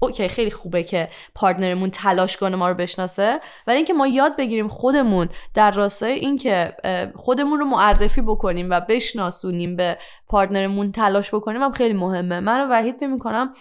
[0.00, 3.40] OK خیلی خوبه که partner مون تلاش کنه ما رو بشناسه.
[3.66, 6.76] ولی اینکه ما یاد بگیریم خودمون در راستای اینکه
[7.14, 12.40] خودمون رو معرفی بکنیم و بشناسونیم به partner مون تلاش بکنیم هم خیلی مهمه.
[12.40, 13.52] من و وحید فکر می‌کنم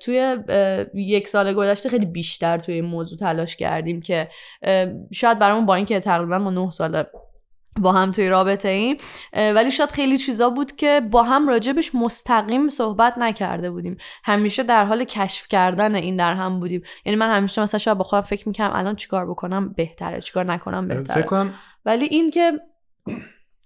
[0.00, 0.36] توی
[0.94, 4.28] یک سال گذشته خیلی بیشتر توی این موضوع تلاش کردیم که
[5.12, 7.06] شاید برامون با اینکه تقریبا ما نه ساله
[7.80, 8.96] با هم توی رابطه ایم.
[9.32, 13.96] ولی شاید خیلی چیزا بود که با هم راجبش مستقیم صحبت نکرده بودیم.
[14.24, 16.82] همیشه در حال کشف کردن این در هم بودیم.
[17.04, 20.88] یعنی من همیشه مثلا شاید با خودم فکر می‌کنم الان چیکار بکنم بهتره چیکار نکنم
[20.88, 21.16] بهتره.
[21.16, 22.52] فکر کنم ولی این که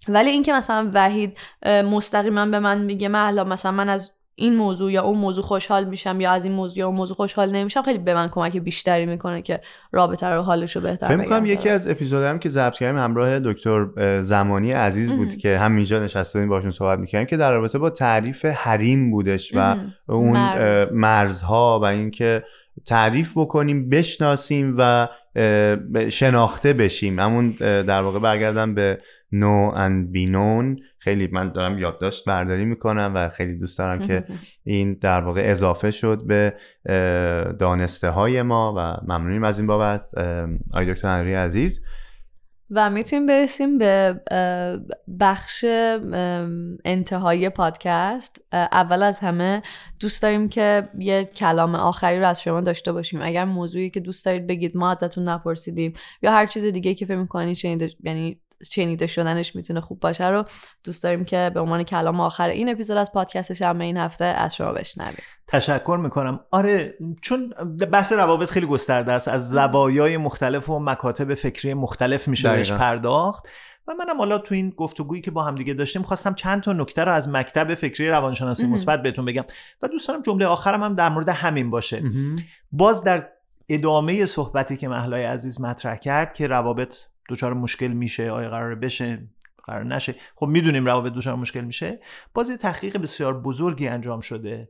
[0.09, 5.03] ولی اینکه مثلا وحید مستقیما به من میگه من مثلا من از این موضوع یا
[5.03, 8.14] اون موضوع خوشحال میشم یا از این موضوع یا اون موضوع خوشحال نمیشم خیلی به
[8.14, 9.61] من کمک بیشتری می‌کنه که
[9.92, 11.46] رابطه رو حالش رو بهتر فکر می‌کنم بگم.
[11.46, 13.87] یکی از اپیزودام که ضبط کردیم همراه دکتر
[14.22, 15.38] زمانی عزیز بود مهم.
[15.38, 19.53] که هم اینجا نشسته بودیم باشون صحبت می‌کردیم که در رابطه با تعریف حریم بودش
[19.55, 19.92] و مهم.
[20.09, 20.94] اون مرز.
[20.94, 22.44] مرزها و اینکه
[22.87, 25.09] تعریف بکنیم بشناسیم و
[26.09, 28.98] شناخته بشیم همون در واقع برگردم به
[29.33, 34.24] نو اند بینون خیلی من دارم یادداشت برداری می‌کنم و خیلی دوست دارم که
[34.64, 36.54] این در واقع اضافه شد به
[37.58, 40.02] دانسته های ما و ممنونیم از این بابت
[40.72, 41.84] آی دکتر عزیز.
[42.70, 44.20] و می‌تونیم برسیم به
[45.20, 45.64] بخش
[46.84, 48.40] انتهای پادکست.
[48.52, 49.62] اول از همه
[50.00, 53.20] دوست داریم که یه کلام آخری رو از شما داشته باشیم.
[53.22, 57.16] اگر موضوعی که دوست دارید بگید ما ازتون نپرسیدیم یا هر چیز دیگه که فکر
[57.16, 60.44] می‌کنید شنیده یعنی شنیده شدنش می‌تونه خوب باشه رو
[60.85, 64.57] دوست داریم که به عنوان کلام آخر این اپیزود از پادکست شنبه این هفته از
[64.57, 65.23] شما بشنویم.
[65.47, 66.40] تشکر می‌کنم.
[66.51, 67.55] آره چون
[67.92, 69.29] بحث روابط خیلی گسترده است.
[69.29, 73.47] از زوایای مختلف و مکاتب فکری مختلف میشه بهش پرداخت.
[73.88, 77.05] و منم حالا تو این گفتگویی که با هم دیگه داشتیم خواستم چند تا نکته
[77.05, 79.44] رو از مکتب فکری روانشناسی مثبت بهتون بگم.
[79.83, 82.03] و دوست دارم جمله آخرم هم در مورد همین باشه.
[82.73, 83.29] باز در
[83.68, 86.97] ادامه صحبتی که محلای عزیز مطرح کرد که روابط
[87.28, 89.28] دچار مشکل میشه آیا قرار بشه
[89.64, 90.14] قرار نشه.
[90.36, 92.00] خب می‌دونیم روابط دچار مشکل میشه.
[92.34, 94.68] باز تحقیق بسیار بزرگی انجام شده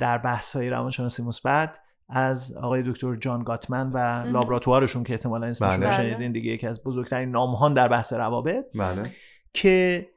[0.00, 5.80] در بحث های روانشناسی مثبت از آقای دکتر جان گاتمن و لابراتوارشون که احتمالا اسمشون
[5.80, 5.90] بله.
[5.90, 8.64] شنیدین دیگه یکی از بزرگترین نامهان در بحث روابط.
[8.78, 9.12] بله.
[9.52, 10.08] که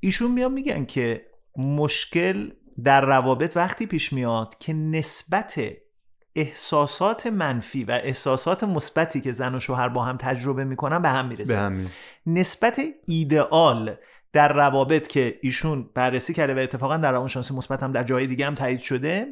[0.00, 1.26] ایشون میان میگن که
[1.56, 2.50] مشکل
[2.84, 5.60] در روابط وقتی پیش میاد که نسبت
[6.38, 11.26] احساسات منفی و احساسات مثبتی که زن و شوهر با هم تجربه می‌کنن به هم
[11.26, 11.54] می‌رسه.
[12.26, 13.96] نسبت ایدئال
[14.32, 18.46] در روابط که ایشون بررسی کرده و اتفاقا در روانشناسی مثبت هم در جای دیگه
[18.46, 19.26] هم تایید شده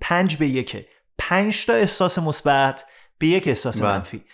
[0.00, 0.86] پنج به یکه
[1.18, 2.84] پنج تا احساس مثبت
[3.18, 3.92] به یک احساس بله.
[3.92, 4.24] منفی.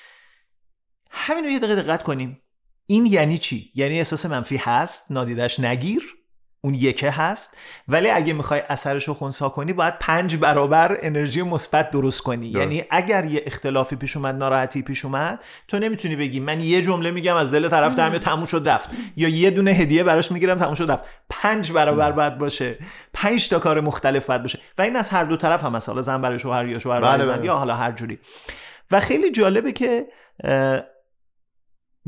[1.11, 2.43] همین رو یه دقیقه دقت کنیم.
[2.87, 6.03] این یعنی چی؟ یعنی احساس منفی هست نادیدش نگیر
[6.67, 7.57] اون یکه هست.
[7.89, 12.47] ولی اگه می‌خوای اثرش رو خونسا کنی باید پنج برابر انرژی مثبت درست کنی.
[12.47, 17.11] یعنی اگر یه اختلافی پیش اومد ناراحتی پیش اومد تو نمی‌تونی بگی من یه جمله
[17.11, 18.91] میگم از دل طرف در تموم شد رفت.
[19.17, 21.05] یا یه دونه هدیه براش می‌گیرم تموم شد رفت.
[21.31, 22.79] پنج برابر باید باشه.
[23.13, 24.59] پنج تا کار مختلف باید باشه.
[24.79, 27.27] و این از هر دو طرف هم مثلا زن برای شوهر یا شوهر برای بله،
[27.27, 27.47] زن بله.
[27.47, 28.19] یا حالا هر جوری.
[28.91, 30.07] و خیلی جالبه که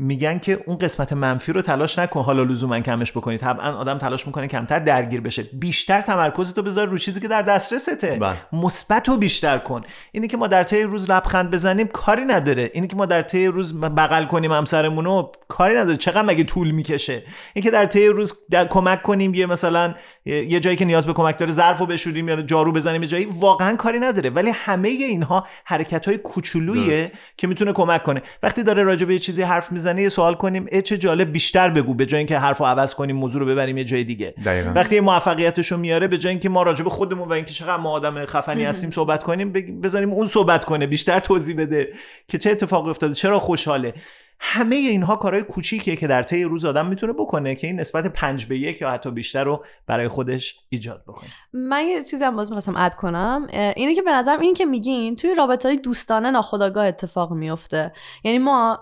[0.01, 3.37] میگن که اون قسمت منفی رو تلاش نکن حالا لزوما کمش بکنی.
[3.37, 5.43] طبعا آدم تلاش می‌کنه کمتر درگیر بشه.
[5.43, 8.17] بیشتر تمرکز تو بذار رو چیزی که در دسترسته.
[8.17, 8.35] بله.
[8.53, 9.81] مثبت رو بیشتر کن.
[10.11, 12.71] اینی که ما در طی روز لبخند بزنیم کاری نداره.
[12.73, 15.97] اینی که ما در طی روز بغل کنیم همسرمون رو کاری نداره.
[15.97, 19.95] چقدر مگه طول می‌کشه؟ این که در طی روز در کمک کنیم یه مثلا
[20.29, 23.75] یه جایی که نیاز به کمک داره ظرفو بشوریم یا جارو بزنیم یه جایی واقعا
[23.75, 24.29] کاری نداره.
[24.29, 28.21] ولی همه اینها حرکت های کوچولوییه که می‌تونه کمک کنه.
[28.43, 31.69] وقتی داره راجع به یه چیزی حرف می‌زنه یه سوال کنیم ای چه جالب بیشتر
[31.69, 34.33] بگو به جای اینکه حرفو عوض کنیم موضوع رو ببریم یه جای دیگه.
[34.45, 34.71] دقیقا.
[34.75, 37.89] وقتی یه موفقیتشو میاره به جای اینکه ما راجع به خودمون و اینکه چقدر ما
[37.91, 41.93] آدم خفنی هستیم صحبت کنیم بزنیم اون صحبت کنه بیشتر توضیح بده
[42.27, 43.93] که چه اتفاقی افتاده چرا خوشحاله.
[44.39, 48.45] همه اینها کارهای کوچیکیه که در طی روز آدم می‌تونه بکنه که این نسبت پنج
[48.45, 51.29] به یک یا حتی بیشتر رو برای خودش ایجاد بکنه.
[51.53, 53.47] من یه چیزی هم باز می‌خواستم اد کنم.
[53.75, 57.91] اینه که به نظرم این که میگین توی رابطه های دوستانه ناخداگاه اتفاق میفته
[58.23, 58.79] یعنی ما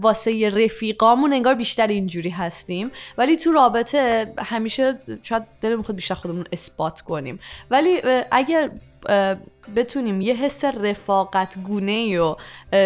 [0.00, 2.90] واسه رفیقامون انگار بیشتر اینجوری هستیم.
[3.18, 7.40] ولی تو رابطه همیشه شاید دلمون خود بیشتر خودمون اثبات کنیم.
[7.70, 8.70] ولی اگر
[9.76, 12.34] بتونیم یه حس رفاقت گونه و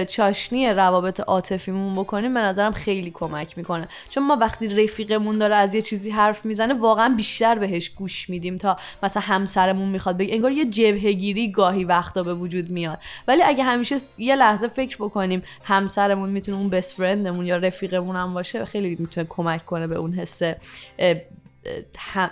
[0.08, 3.88] چاشنی روابط عاطفیمون بکنیم به نظرم خیلی کمک می‌کنه.
[4.10, 8.58] چون ما وقتی رفیقمون داره از یه چیزی حرف می‌زنه واقعا بیشتر بهش گوش میدیم
[8.58, 10.34] تا مثلا همسرمون می‌خواد بگه.
[10.34, 12.98] انگار یه جبهگیری گاهی وقتا به وجود میاد.
[13.28, 18.34] ولی اگه همیشه یه لحظه فکر بکنیم همسرمون می‌تونه اون بست فرندمون یا رفیقمون هم
[18.34, 20.42] باشه خیلی می‌تونه کمک کنه به اون حس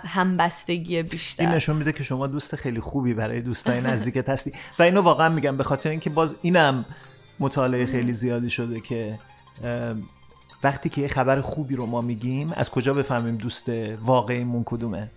[0.05, 1.43] همبستگی بیشتر.
[1.43, 4.53] این نشون میده که شما دوست خیلی خوبی برای دوستای نزدیکت هستی.
[4.79, 6.85] و اینو واقعا میگم به خاطر اینکه باز اینم
[7.39, 9.19] مطالعه خیلی زیادی شده که
[10.63, 13.69] وقتی که یه خبر خوبی رو ما میگیم از کجا بفهمیم دوست
[14.01, 15.09] واقعیمون کدومه؟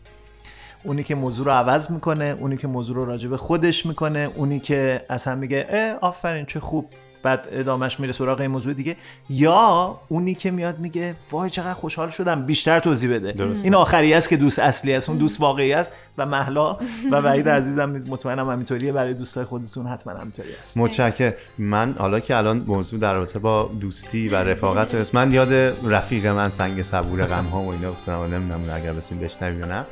[0.83, 5.05] اونی که موضوع رو عوض می‌کنه اونی که موضوع رو راجع خودش می‌کنه اونی که
[5.11, 6.89] اصلا میگه آفرین چه خوب.
[7.27, 8.97] بعد ادامش میره سراغ این موضوع دیگه.
[9.31, 13.33] یا اونی که میاد میگه وای چقدر خوشحال شدم بیشتر توضیح بده.
[13.33, 13.65] درست.
[13.65, 16.77] این آخری است که دوست اصلی است اون دوست واقعی است و محلا
[17.13, 18.93] و وحید عزیزم مطمئنم همینطوریه.
[18.93, 20.77] برای دوستای خودتون حتما همینطوری است.
[20.77, 25.53] متشکر من حالا که الان موضوع در رابطه با دوستی و رفاقت است من یاد
[25.85, 29.67] رفیق من سنگ صبور غم ها و اینا افتادم و نمی‌دونم اگر بتونیم بشنویم یا
[29.67, 29.85] نه.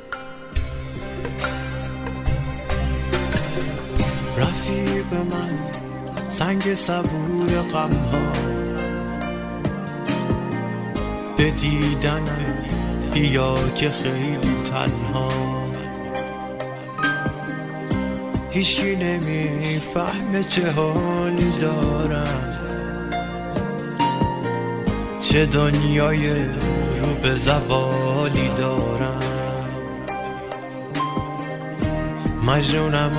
[4.37, 5.74] رفیق من.
[6.37, 8.31] سنگ صبور غم ها
[11.37, 12.55] به دیدنم
[13.13, 15.29] بیا که خیلی تنها.
[18.51, 22.59] هیچی نمی‌فهمه چه حالی دارم.
[25.19, 26.43] چه دنیای
[27.01, 29.21] رو به زوالی دارم.
[32.45, 33.11] مجنونم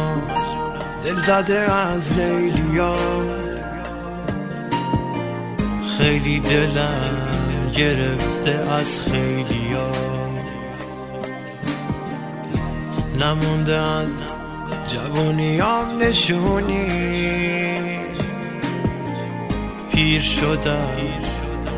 [1.07, 2.97] دل زده از لیلیا
[5.99, 9.87] خیلی دلم گرفته از خیلیا
[13.21, 14.23] نمونده از
[14.87, 16.87] جوونیام نشونی.
[19.93, 20.97] پیر شدم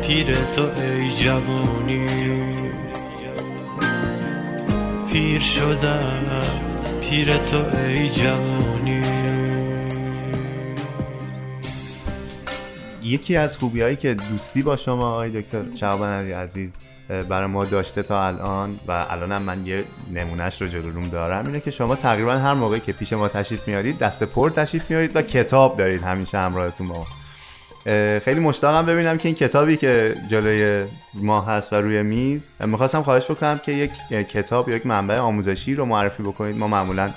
[0.01, 2.05] پیر تو ای جوونی
[5.11, 6.25] پیر شدم
[7.01, 8.68] پیر تو ای جوونی
[13.09, 16.77] یکی از خوبی هایی که دوستی با شما آقای دکتر شعبان عزیز
[17.29, 19.83] برای ما داشته تا الان و الانم من یه
[20.13, 23.99] نمونهش رو جلو دارم اینه که شما تقریبا هر موقعی که پیش ما تشریف میارید
[23.99, 27.07] دست پر تشریف میارید و کتاب دارید همیشه همراهتون با ما.
[28.19, 33.31] خیلی مشتاقم ببینم که این کتابی که جلوی ما هست و روی میز می‌خواستم خواهش
[33.31, 33.91] بکنم که یک
[34.29, 36.57] کتاب یا یک منبع آموزشی رو معرفی بکنید.
[36.57, 37.09] ما معمولا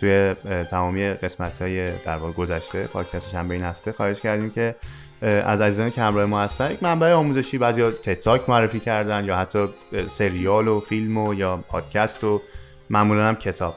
[0.00, 0.34] توی
[0.70, 4.74] تمامی قسمت های در واقع گذشته پادکست شنبه این هفته خواهش کردیم که
[5.22, 9.66] از عزیزانی که همراه ما هستن یک منبع آموزشی بعضی تتاک معرفی کردن یا حتی
[10.08, 12.42] سریال و فیلم و یا پادکست و
[12.90, 13.74] معمولا هم کتاب.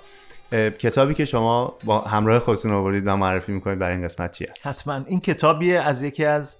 [0.51, 4.67] کتابی که شما با همراه خودتون آورید و معرفی می‌کنید برای این قسمت چی است؟
[4.67, 5.03] حتما.
[5.07, 6.57] این کتابیه از یکی از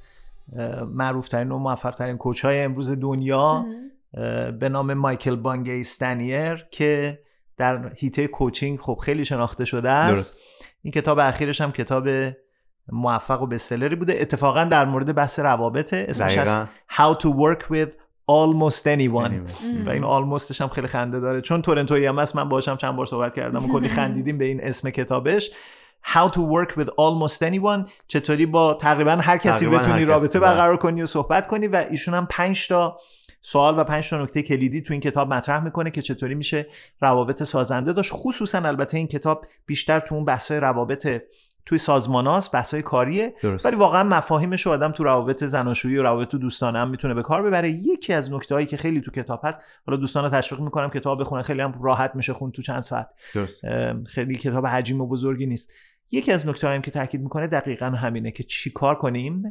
[0.88, 3.66] معروف ترین و موفق ترین کوچ های امروز دنیا
[4.14, 7.20] اه، به نام مایکل بانگی استنیر که
[7.58, 10.34] در هیته کوچینگ خب خیلی شناخته شده است.
[10.34, 10.40] درست.
[10.84, 12.08] این کتاب اخیرش هم کتاب
[12.92, 14.18] موفق و بستسلری بوده.
[14.22, 16.38] اتفاقا در مورد بحث روابطه اسمش.
[16.38, 17.96] هست How to work with
[18.32, 19.36] almost anyone.
[19.86, 21.42] و این آلموستش هم خیلی خنده داره.
[21.42, 24.64] چون تورنتویی هم هست من باشم چند بار صحبت کردم و کلی خندیدیم به این
[24.64, 25.52] اسم کتابش.
[26.06, 27.90] How to work with almost anyone.
[28.08, 30.50] چطوری با تقریبا هر کسی تقریباً هر بتونی کسی، رابطه بله.
[30.50, 33.00] برقرار کنی و صحبت کنی و ایشون هم 5 تا
[33.42, 36.68] سوال و 5 تا نکته کلیدی تو این کتاب مطرح می‌کنه که چطوری میشه
[37.02, 38.12] روابط سازنده داشت.
[38.14, 41.22] خصوصا البته این کتاب بیشتر تو اون بحث‌های روابط
[41.66, 43.36] توی سازماناست بحث‌های کاریه.
[43.42, 43.66] درست.
[43.66, 47.44] ولی واقعا مفاهیمش رو آدم تو روابط زناشویی و روابط دوستانه هم می‌تونه به کار
[47.44, 47.72] ببره.
[47.72, 51.42] یکی از نکته‌هایی که خیلی تو کتاب هست حالا دوستان رو تشویق می‌کنم کتاب بخونن
[51.42, 53.08] خیلی هم راحت میشه خون تو چند ساعت.
[53.34, 53.62] درست
[54.08, 55.74] خیلی کتاب حجیم و بزرگی نیست.
[56.12, 59.44] یکی از نکته هم که تاکید می‌کنه دقیقا همینه که چی کار کنیم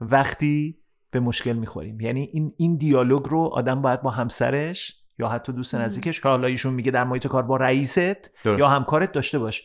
[0.00, 0.78] وقتی
[1.10, 2.00] به مشکل می‌خوریم.
[2.00, 6.46] یعنی این این دیالوگ رو آدم باید با همسرش یا حتی دوست نزدیکش که حالا
[6.46, 8.58] ایشون میگه در محیط کار با رئیست درست.
[8.58, 9.62] یا همکارت داشته باش.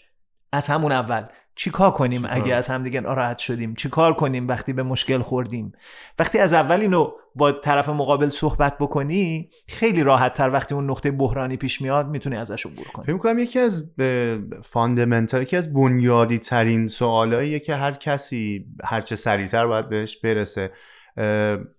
[0.52, 1.24] از همون اول.
[1.56, 5.22] چی کار کنیم چیکار؟ اگه از همدیگه ناراحت شدیم؟ چی کار کنیم وقتی به مشکل
[5.22, 5.72] خوردیم؟
[6.20, 11.12] وقتی از اول اینو با طرف مقابل صحبت بکنی خیلی راحت تر وقتی اون نقطه
[11.12, 13.06] بحرانی پیش میاد می‌تونی ازش عبور کنی.
[13.06, 13.92] فکر می‌کنم یکی از
[14.64, 20.72] fundamental یکی از بنیادی ترین سوالاییه که هر کسی هرچه سریعتر باید بهش برسه.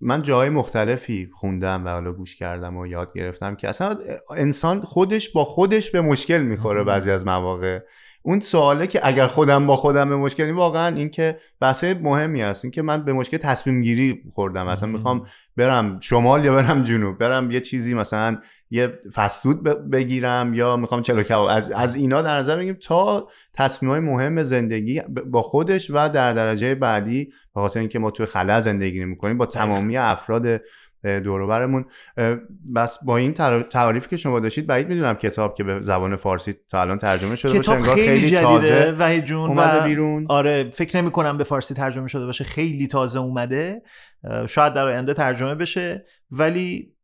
[0.01, 3.97] من جای مختلفی خوندم و حالا گوش کردم و یاد گرفتم که اصلا
[4.37, 7.81] انسان خودش با خودش به مشکل می‌خوره بعضی از مواقع.
[8.27, 12.65] اون سواله که اگر خودم با خودم به مشکل واقعا این که بحث مهمی هست.
[12.65, 14.67] این که من به مشکل تصمیم گیری خوردم.
[14.67, 18.39] مثلا می‌خوام برم شمال یا برم جنوب برم یه چیزی مثلا
[18.71, 21.49] یه فستود بگیرم یا می‌خوام چلو کباب.
[21.49, 26.33] از, از اینا در نظر بگیریم تا تصمیم های مهم زندگی با خودش و در
[26.33, 30.61] درجه بعدی به خاطر اینکه ما توی خلا زندگی می‌کنیم با تمامی افراد
[31.05, 31.85] دوروبرمون
[32.75, 33.33] بس با این
[33.71, 37.59] تعاریفی که شما داشتید بعید می‌دونم کتاب که به زبان فارسی تا الان ترجمه شده
[37.59, 40.27] کتاب باشه خیلی, خیلی جدیده وحید جون اومده و بیرون.
[40.29, 43.83] آره فکر نمی کنم به فارسی ترجمه شده باشه خیلی تازه اومده.
[44.49, 46.96] شاید در آینده ترجمه بشه ولی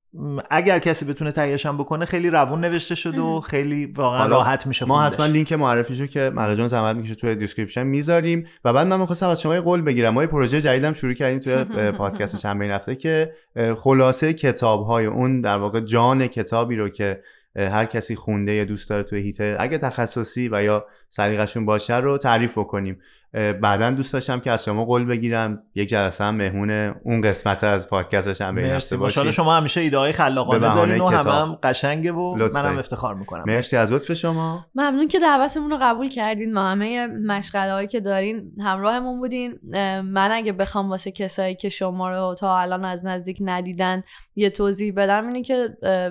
[0.50, 4.84] اگر کسی بتونه تهیهش هم بکنه خیلی روون نوشته شده و خیلی واقعا راحت میشه
[4.84, 9.28] ما حتما لینک معرفیشو که مرجان زحمت می‌کشه توی description می‌ذاریم و بعد من می‌خواستم
[9.28, 10.14] از شما قول بگیرم.
[10.14, 13.32] ما یه پروژه جدیدم شروع کردیم توی پادکست چند بین هفته که
[13.76, 17.22] خلاصه کتاب های اون در واقع ژانر کتابی رو که
[17.56, 22.18] هر کسی خونده یا دوست داره توی حیطه اگه تخصصی و یا سلیقشون باشه رو
[22.18, 22.98] تعریف بکنیم.
[23.32, 25.62] بعدا دوست داشتم که از شما قول بگیرم.
[25.74, 26.70] یک جلسه هم مهمون
[27.04, 28.96] اون قسمت از پادکست هم به مرسی.
[28.96, 33.44] ماشاءالله شما همیشه ایده های خلاقانه دارین و همه هم قشنگه و منم افتخار می‌کنم.
[33.46, 33.76] مرسی.
[33.76, 34.66] از لطف شما.
[34.74, 36.54] ممنون که دعوتمون رو قبول کردین.
[36.54, 39.58] ما همه مشغله هایی که دارین همراهمون بودین.
[40.02, 44.02] من اگه بخوام واسه کسایی که شما رو تا الان از نزدیک ندیدن
[44.36, 45.68] یه توضیح بدم اینه که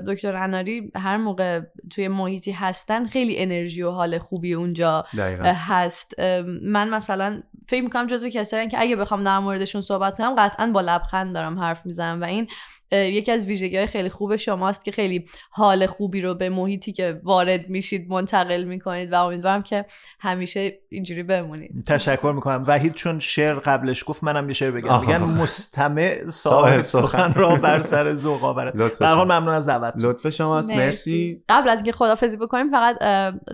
[0.08, 5.54] دکتر اناری هر موقع توی محیطی هستن خیلی انرژی و حال خوبی اونجا دقیقا.
[5.56, 6.14] هست.
[6.64, 10.82] من مثلا فکر می‌کنم جزو کسایی که اگه بخوام در موردشون صحبت کنم قطعا با
[10.82, 12.48] لبخند دارم حرف می‌زنم و این
[12.92, 17.22] یکی از ویژگی های خیلی خوب شماست که خیلی حال خوبی رو به محیطی که
[17.24, 19.86] وارد میشید منتقل می‌کنید و امیدوارم که
[20.20, 21.84] همیشه اینجوری بمونید.
[21.88, 22.64] تشکر می‌کنم.
[22.68, 25.00] وحید چون شعر قبلش گفت منم یه شعر بگم.
[25.00, 27.34] میگن مستمع صاحب سخن.
[27.34, 28.98] را بر سر ذوق آورد.
[29.00, 30.72] به حال ممنون از دعوت لطف شماست.
[30.72, 31.44] مرسی.
[31.50, 33.00] قبل از اینکه خدافظی بکنیم فقط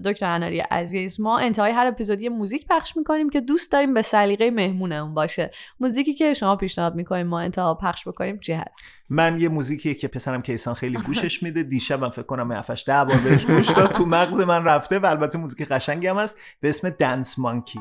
[0.05, 4.51] دکتر اناری عزیز ما انتهای هر اپیزودی موزیک پخش می‌کنیم که دوست داریم به سلیقه
[4.51, 5.51] مهمونمون باشه.
[5.79, 10.07] موزیکی که شما پیشنهاد می‌کنیم ما انتها پخش بکنیم چی هست؟ من یه موزیکیه که
[10.07, 11.63] پسرم کیسان خیلی گوشش میده.
[11.63, 13.91] دیشب من فکر کنم 7 ده بار بهش گوش داد.
[13.91, 16.37] تو مغز من رفته و البته موزیک قشنگی هم هست.
[16.61, 17.79] به اسم دنس مانکی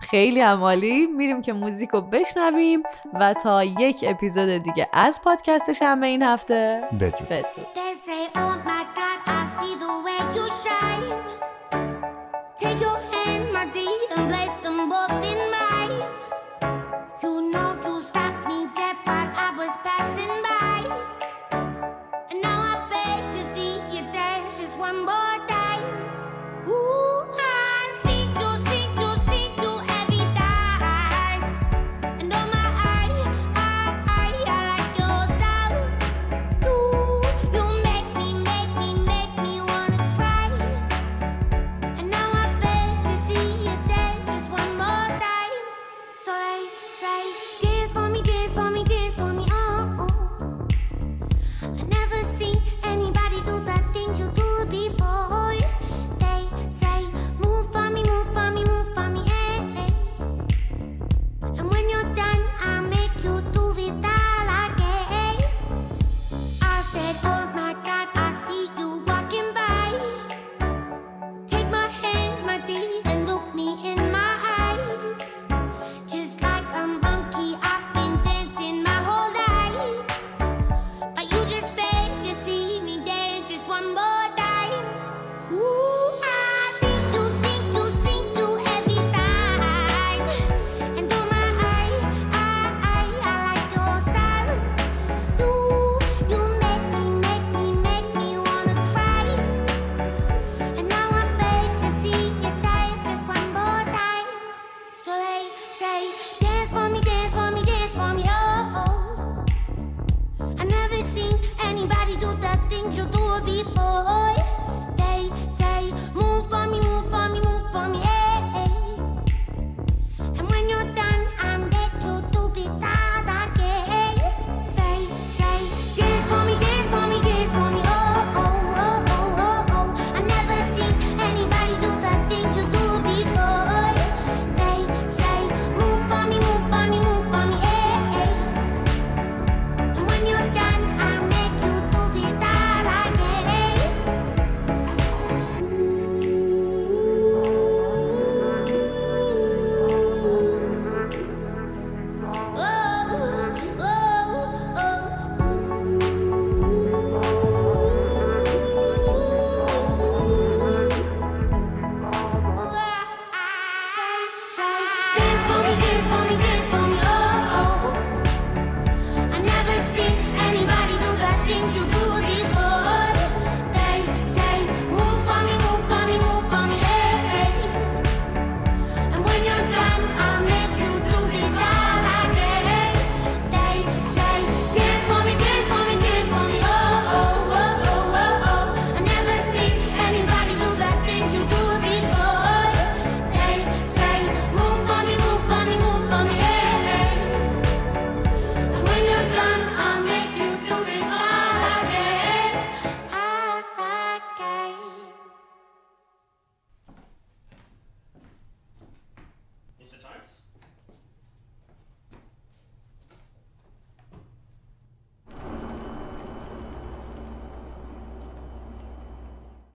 [0.00, 1.06] خیلی عمالی.
[1.06, 2.82] میریم که موزیک رو بشنویم
[3.20, 6.82] و تا یک اپیزود دیگه از پادکست شمه این هفته.
[7.00, 7.66] بدرود, بدرود.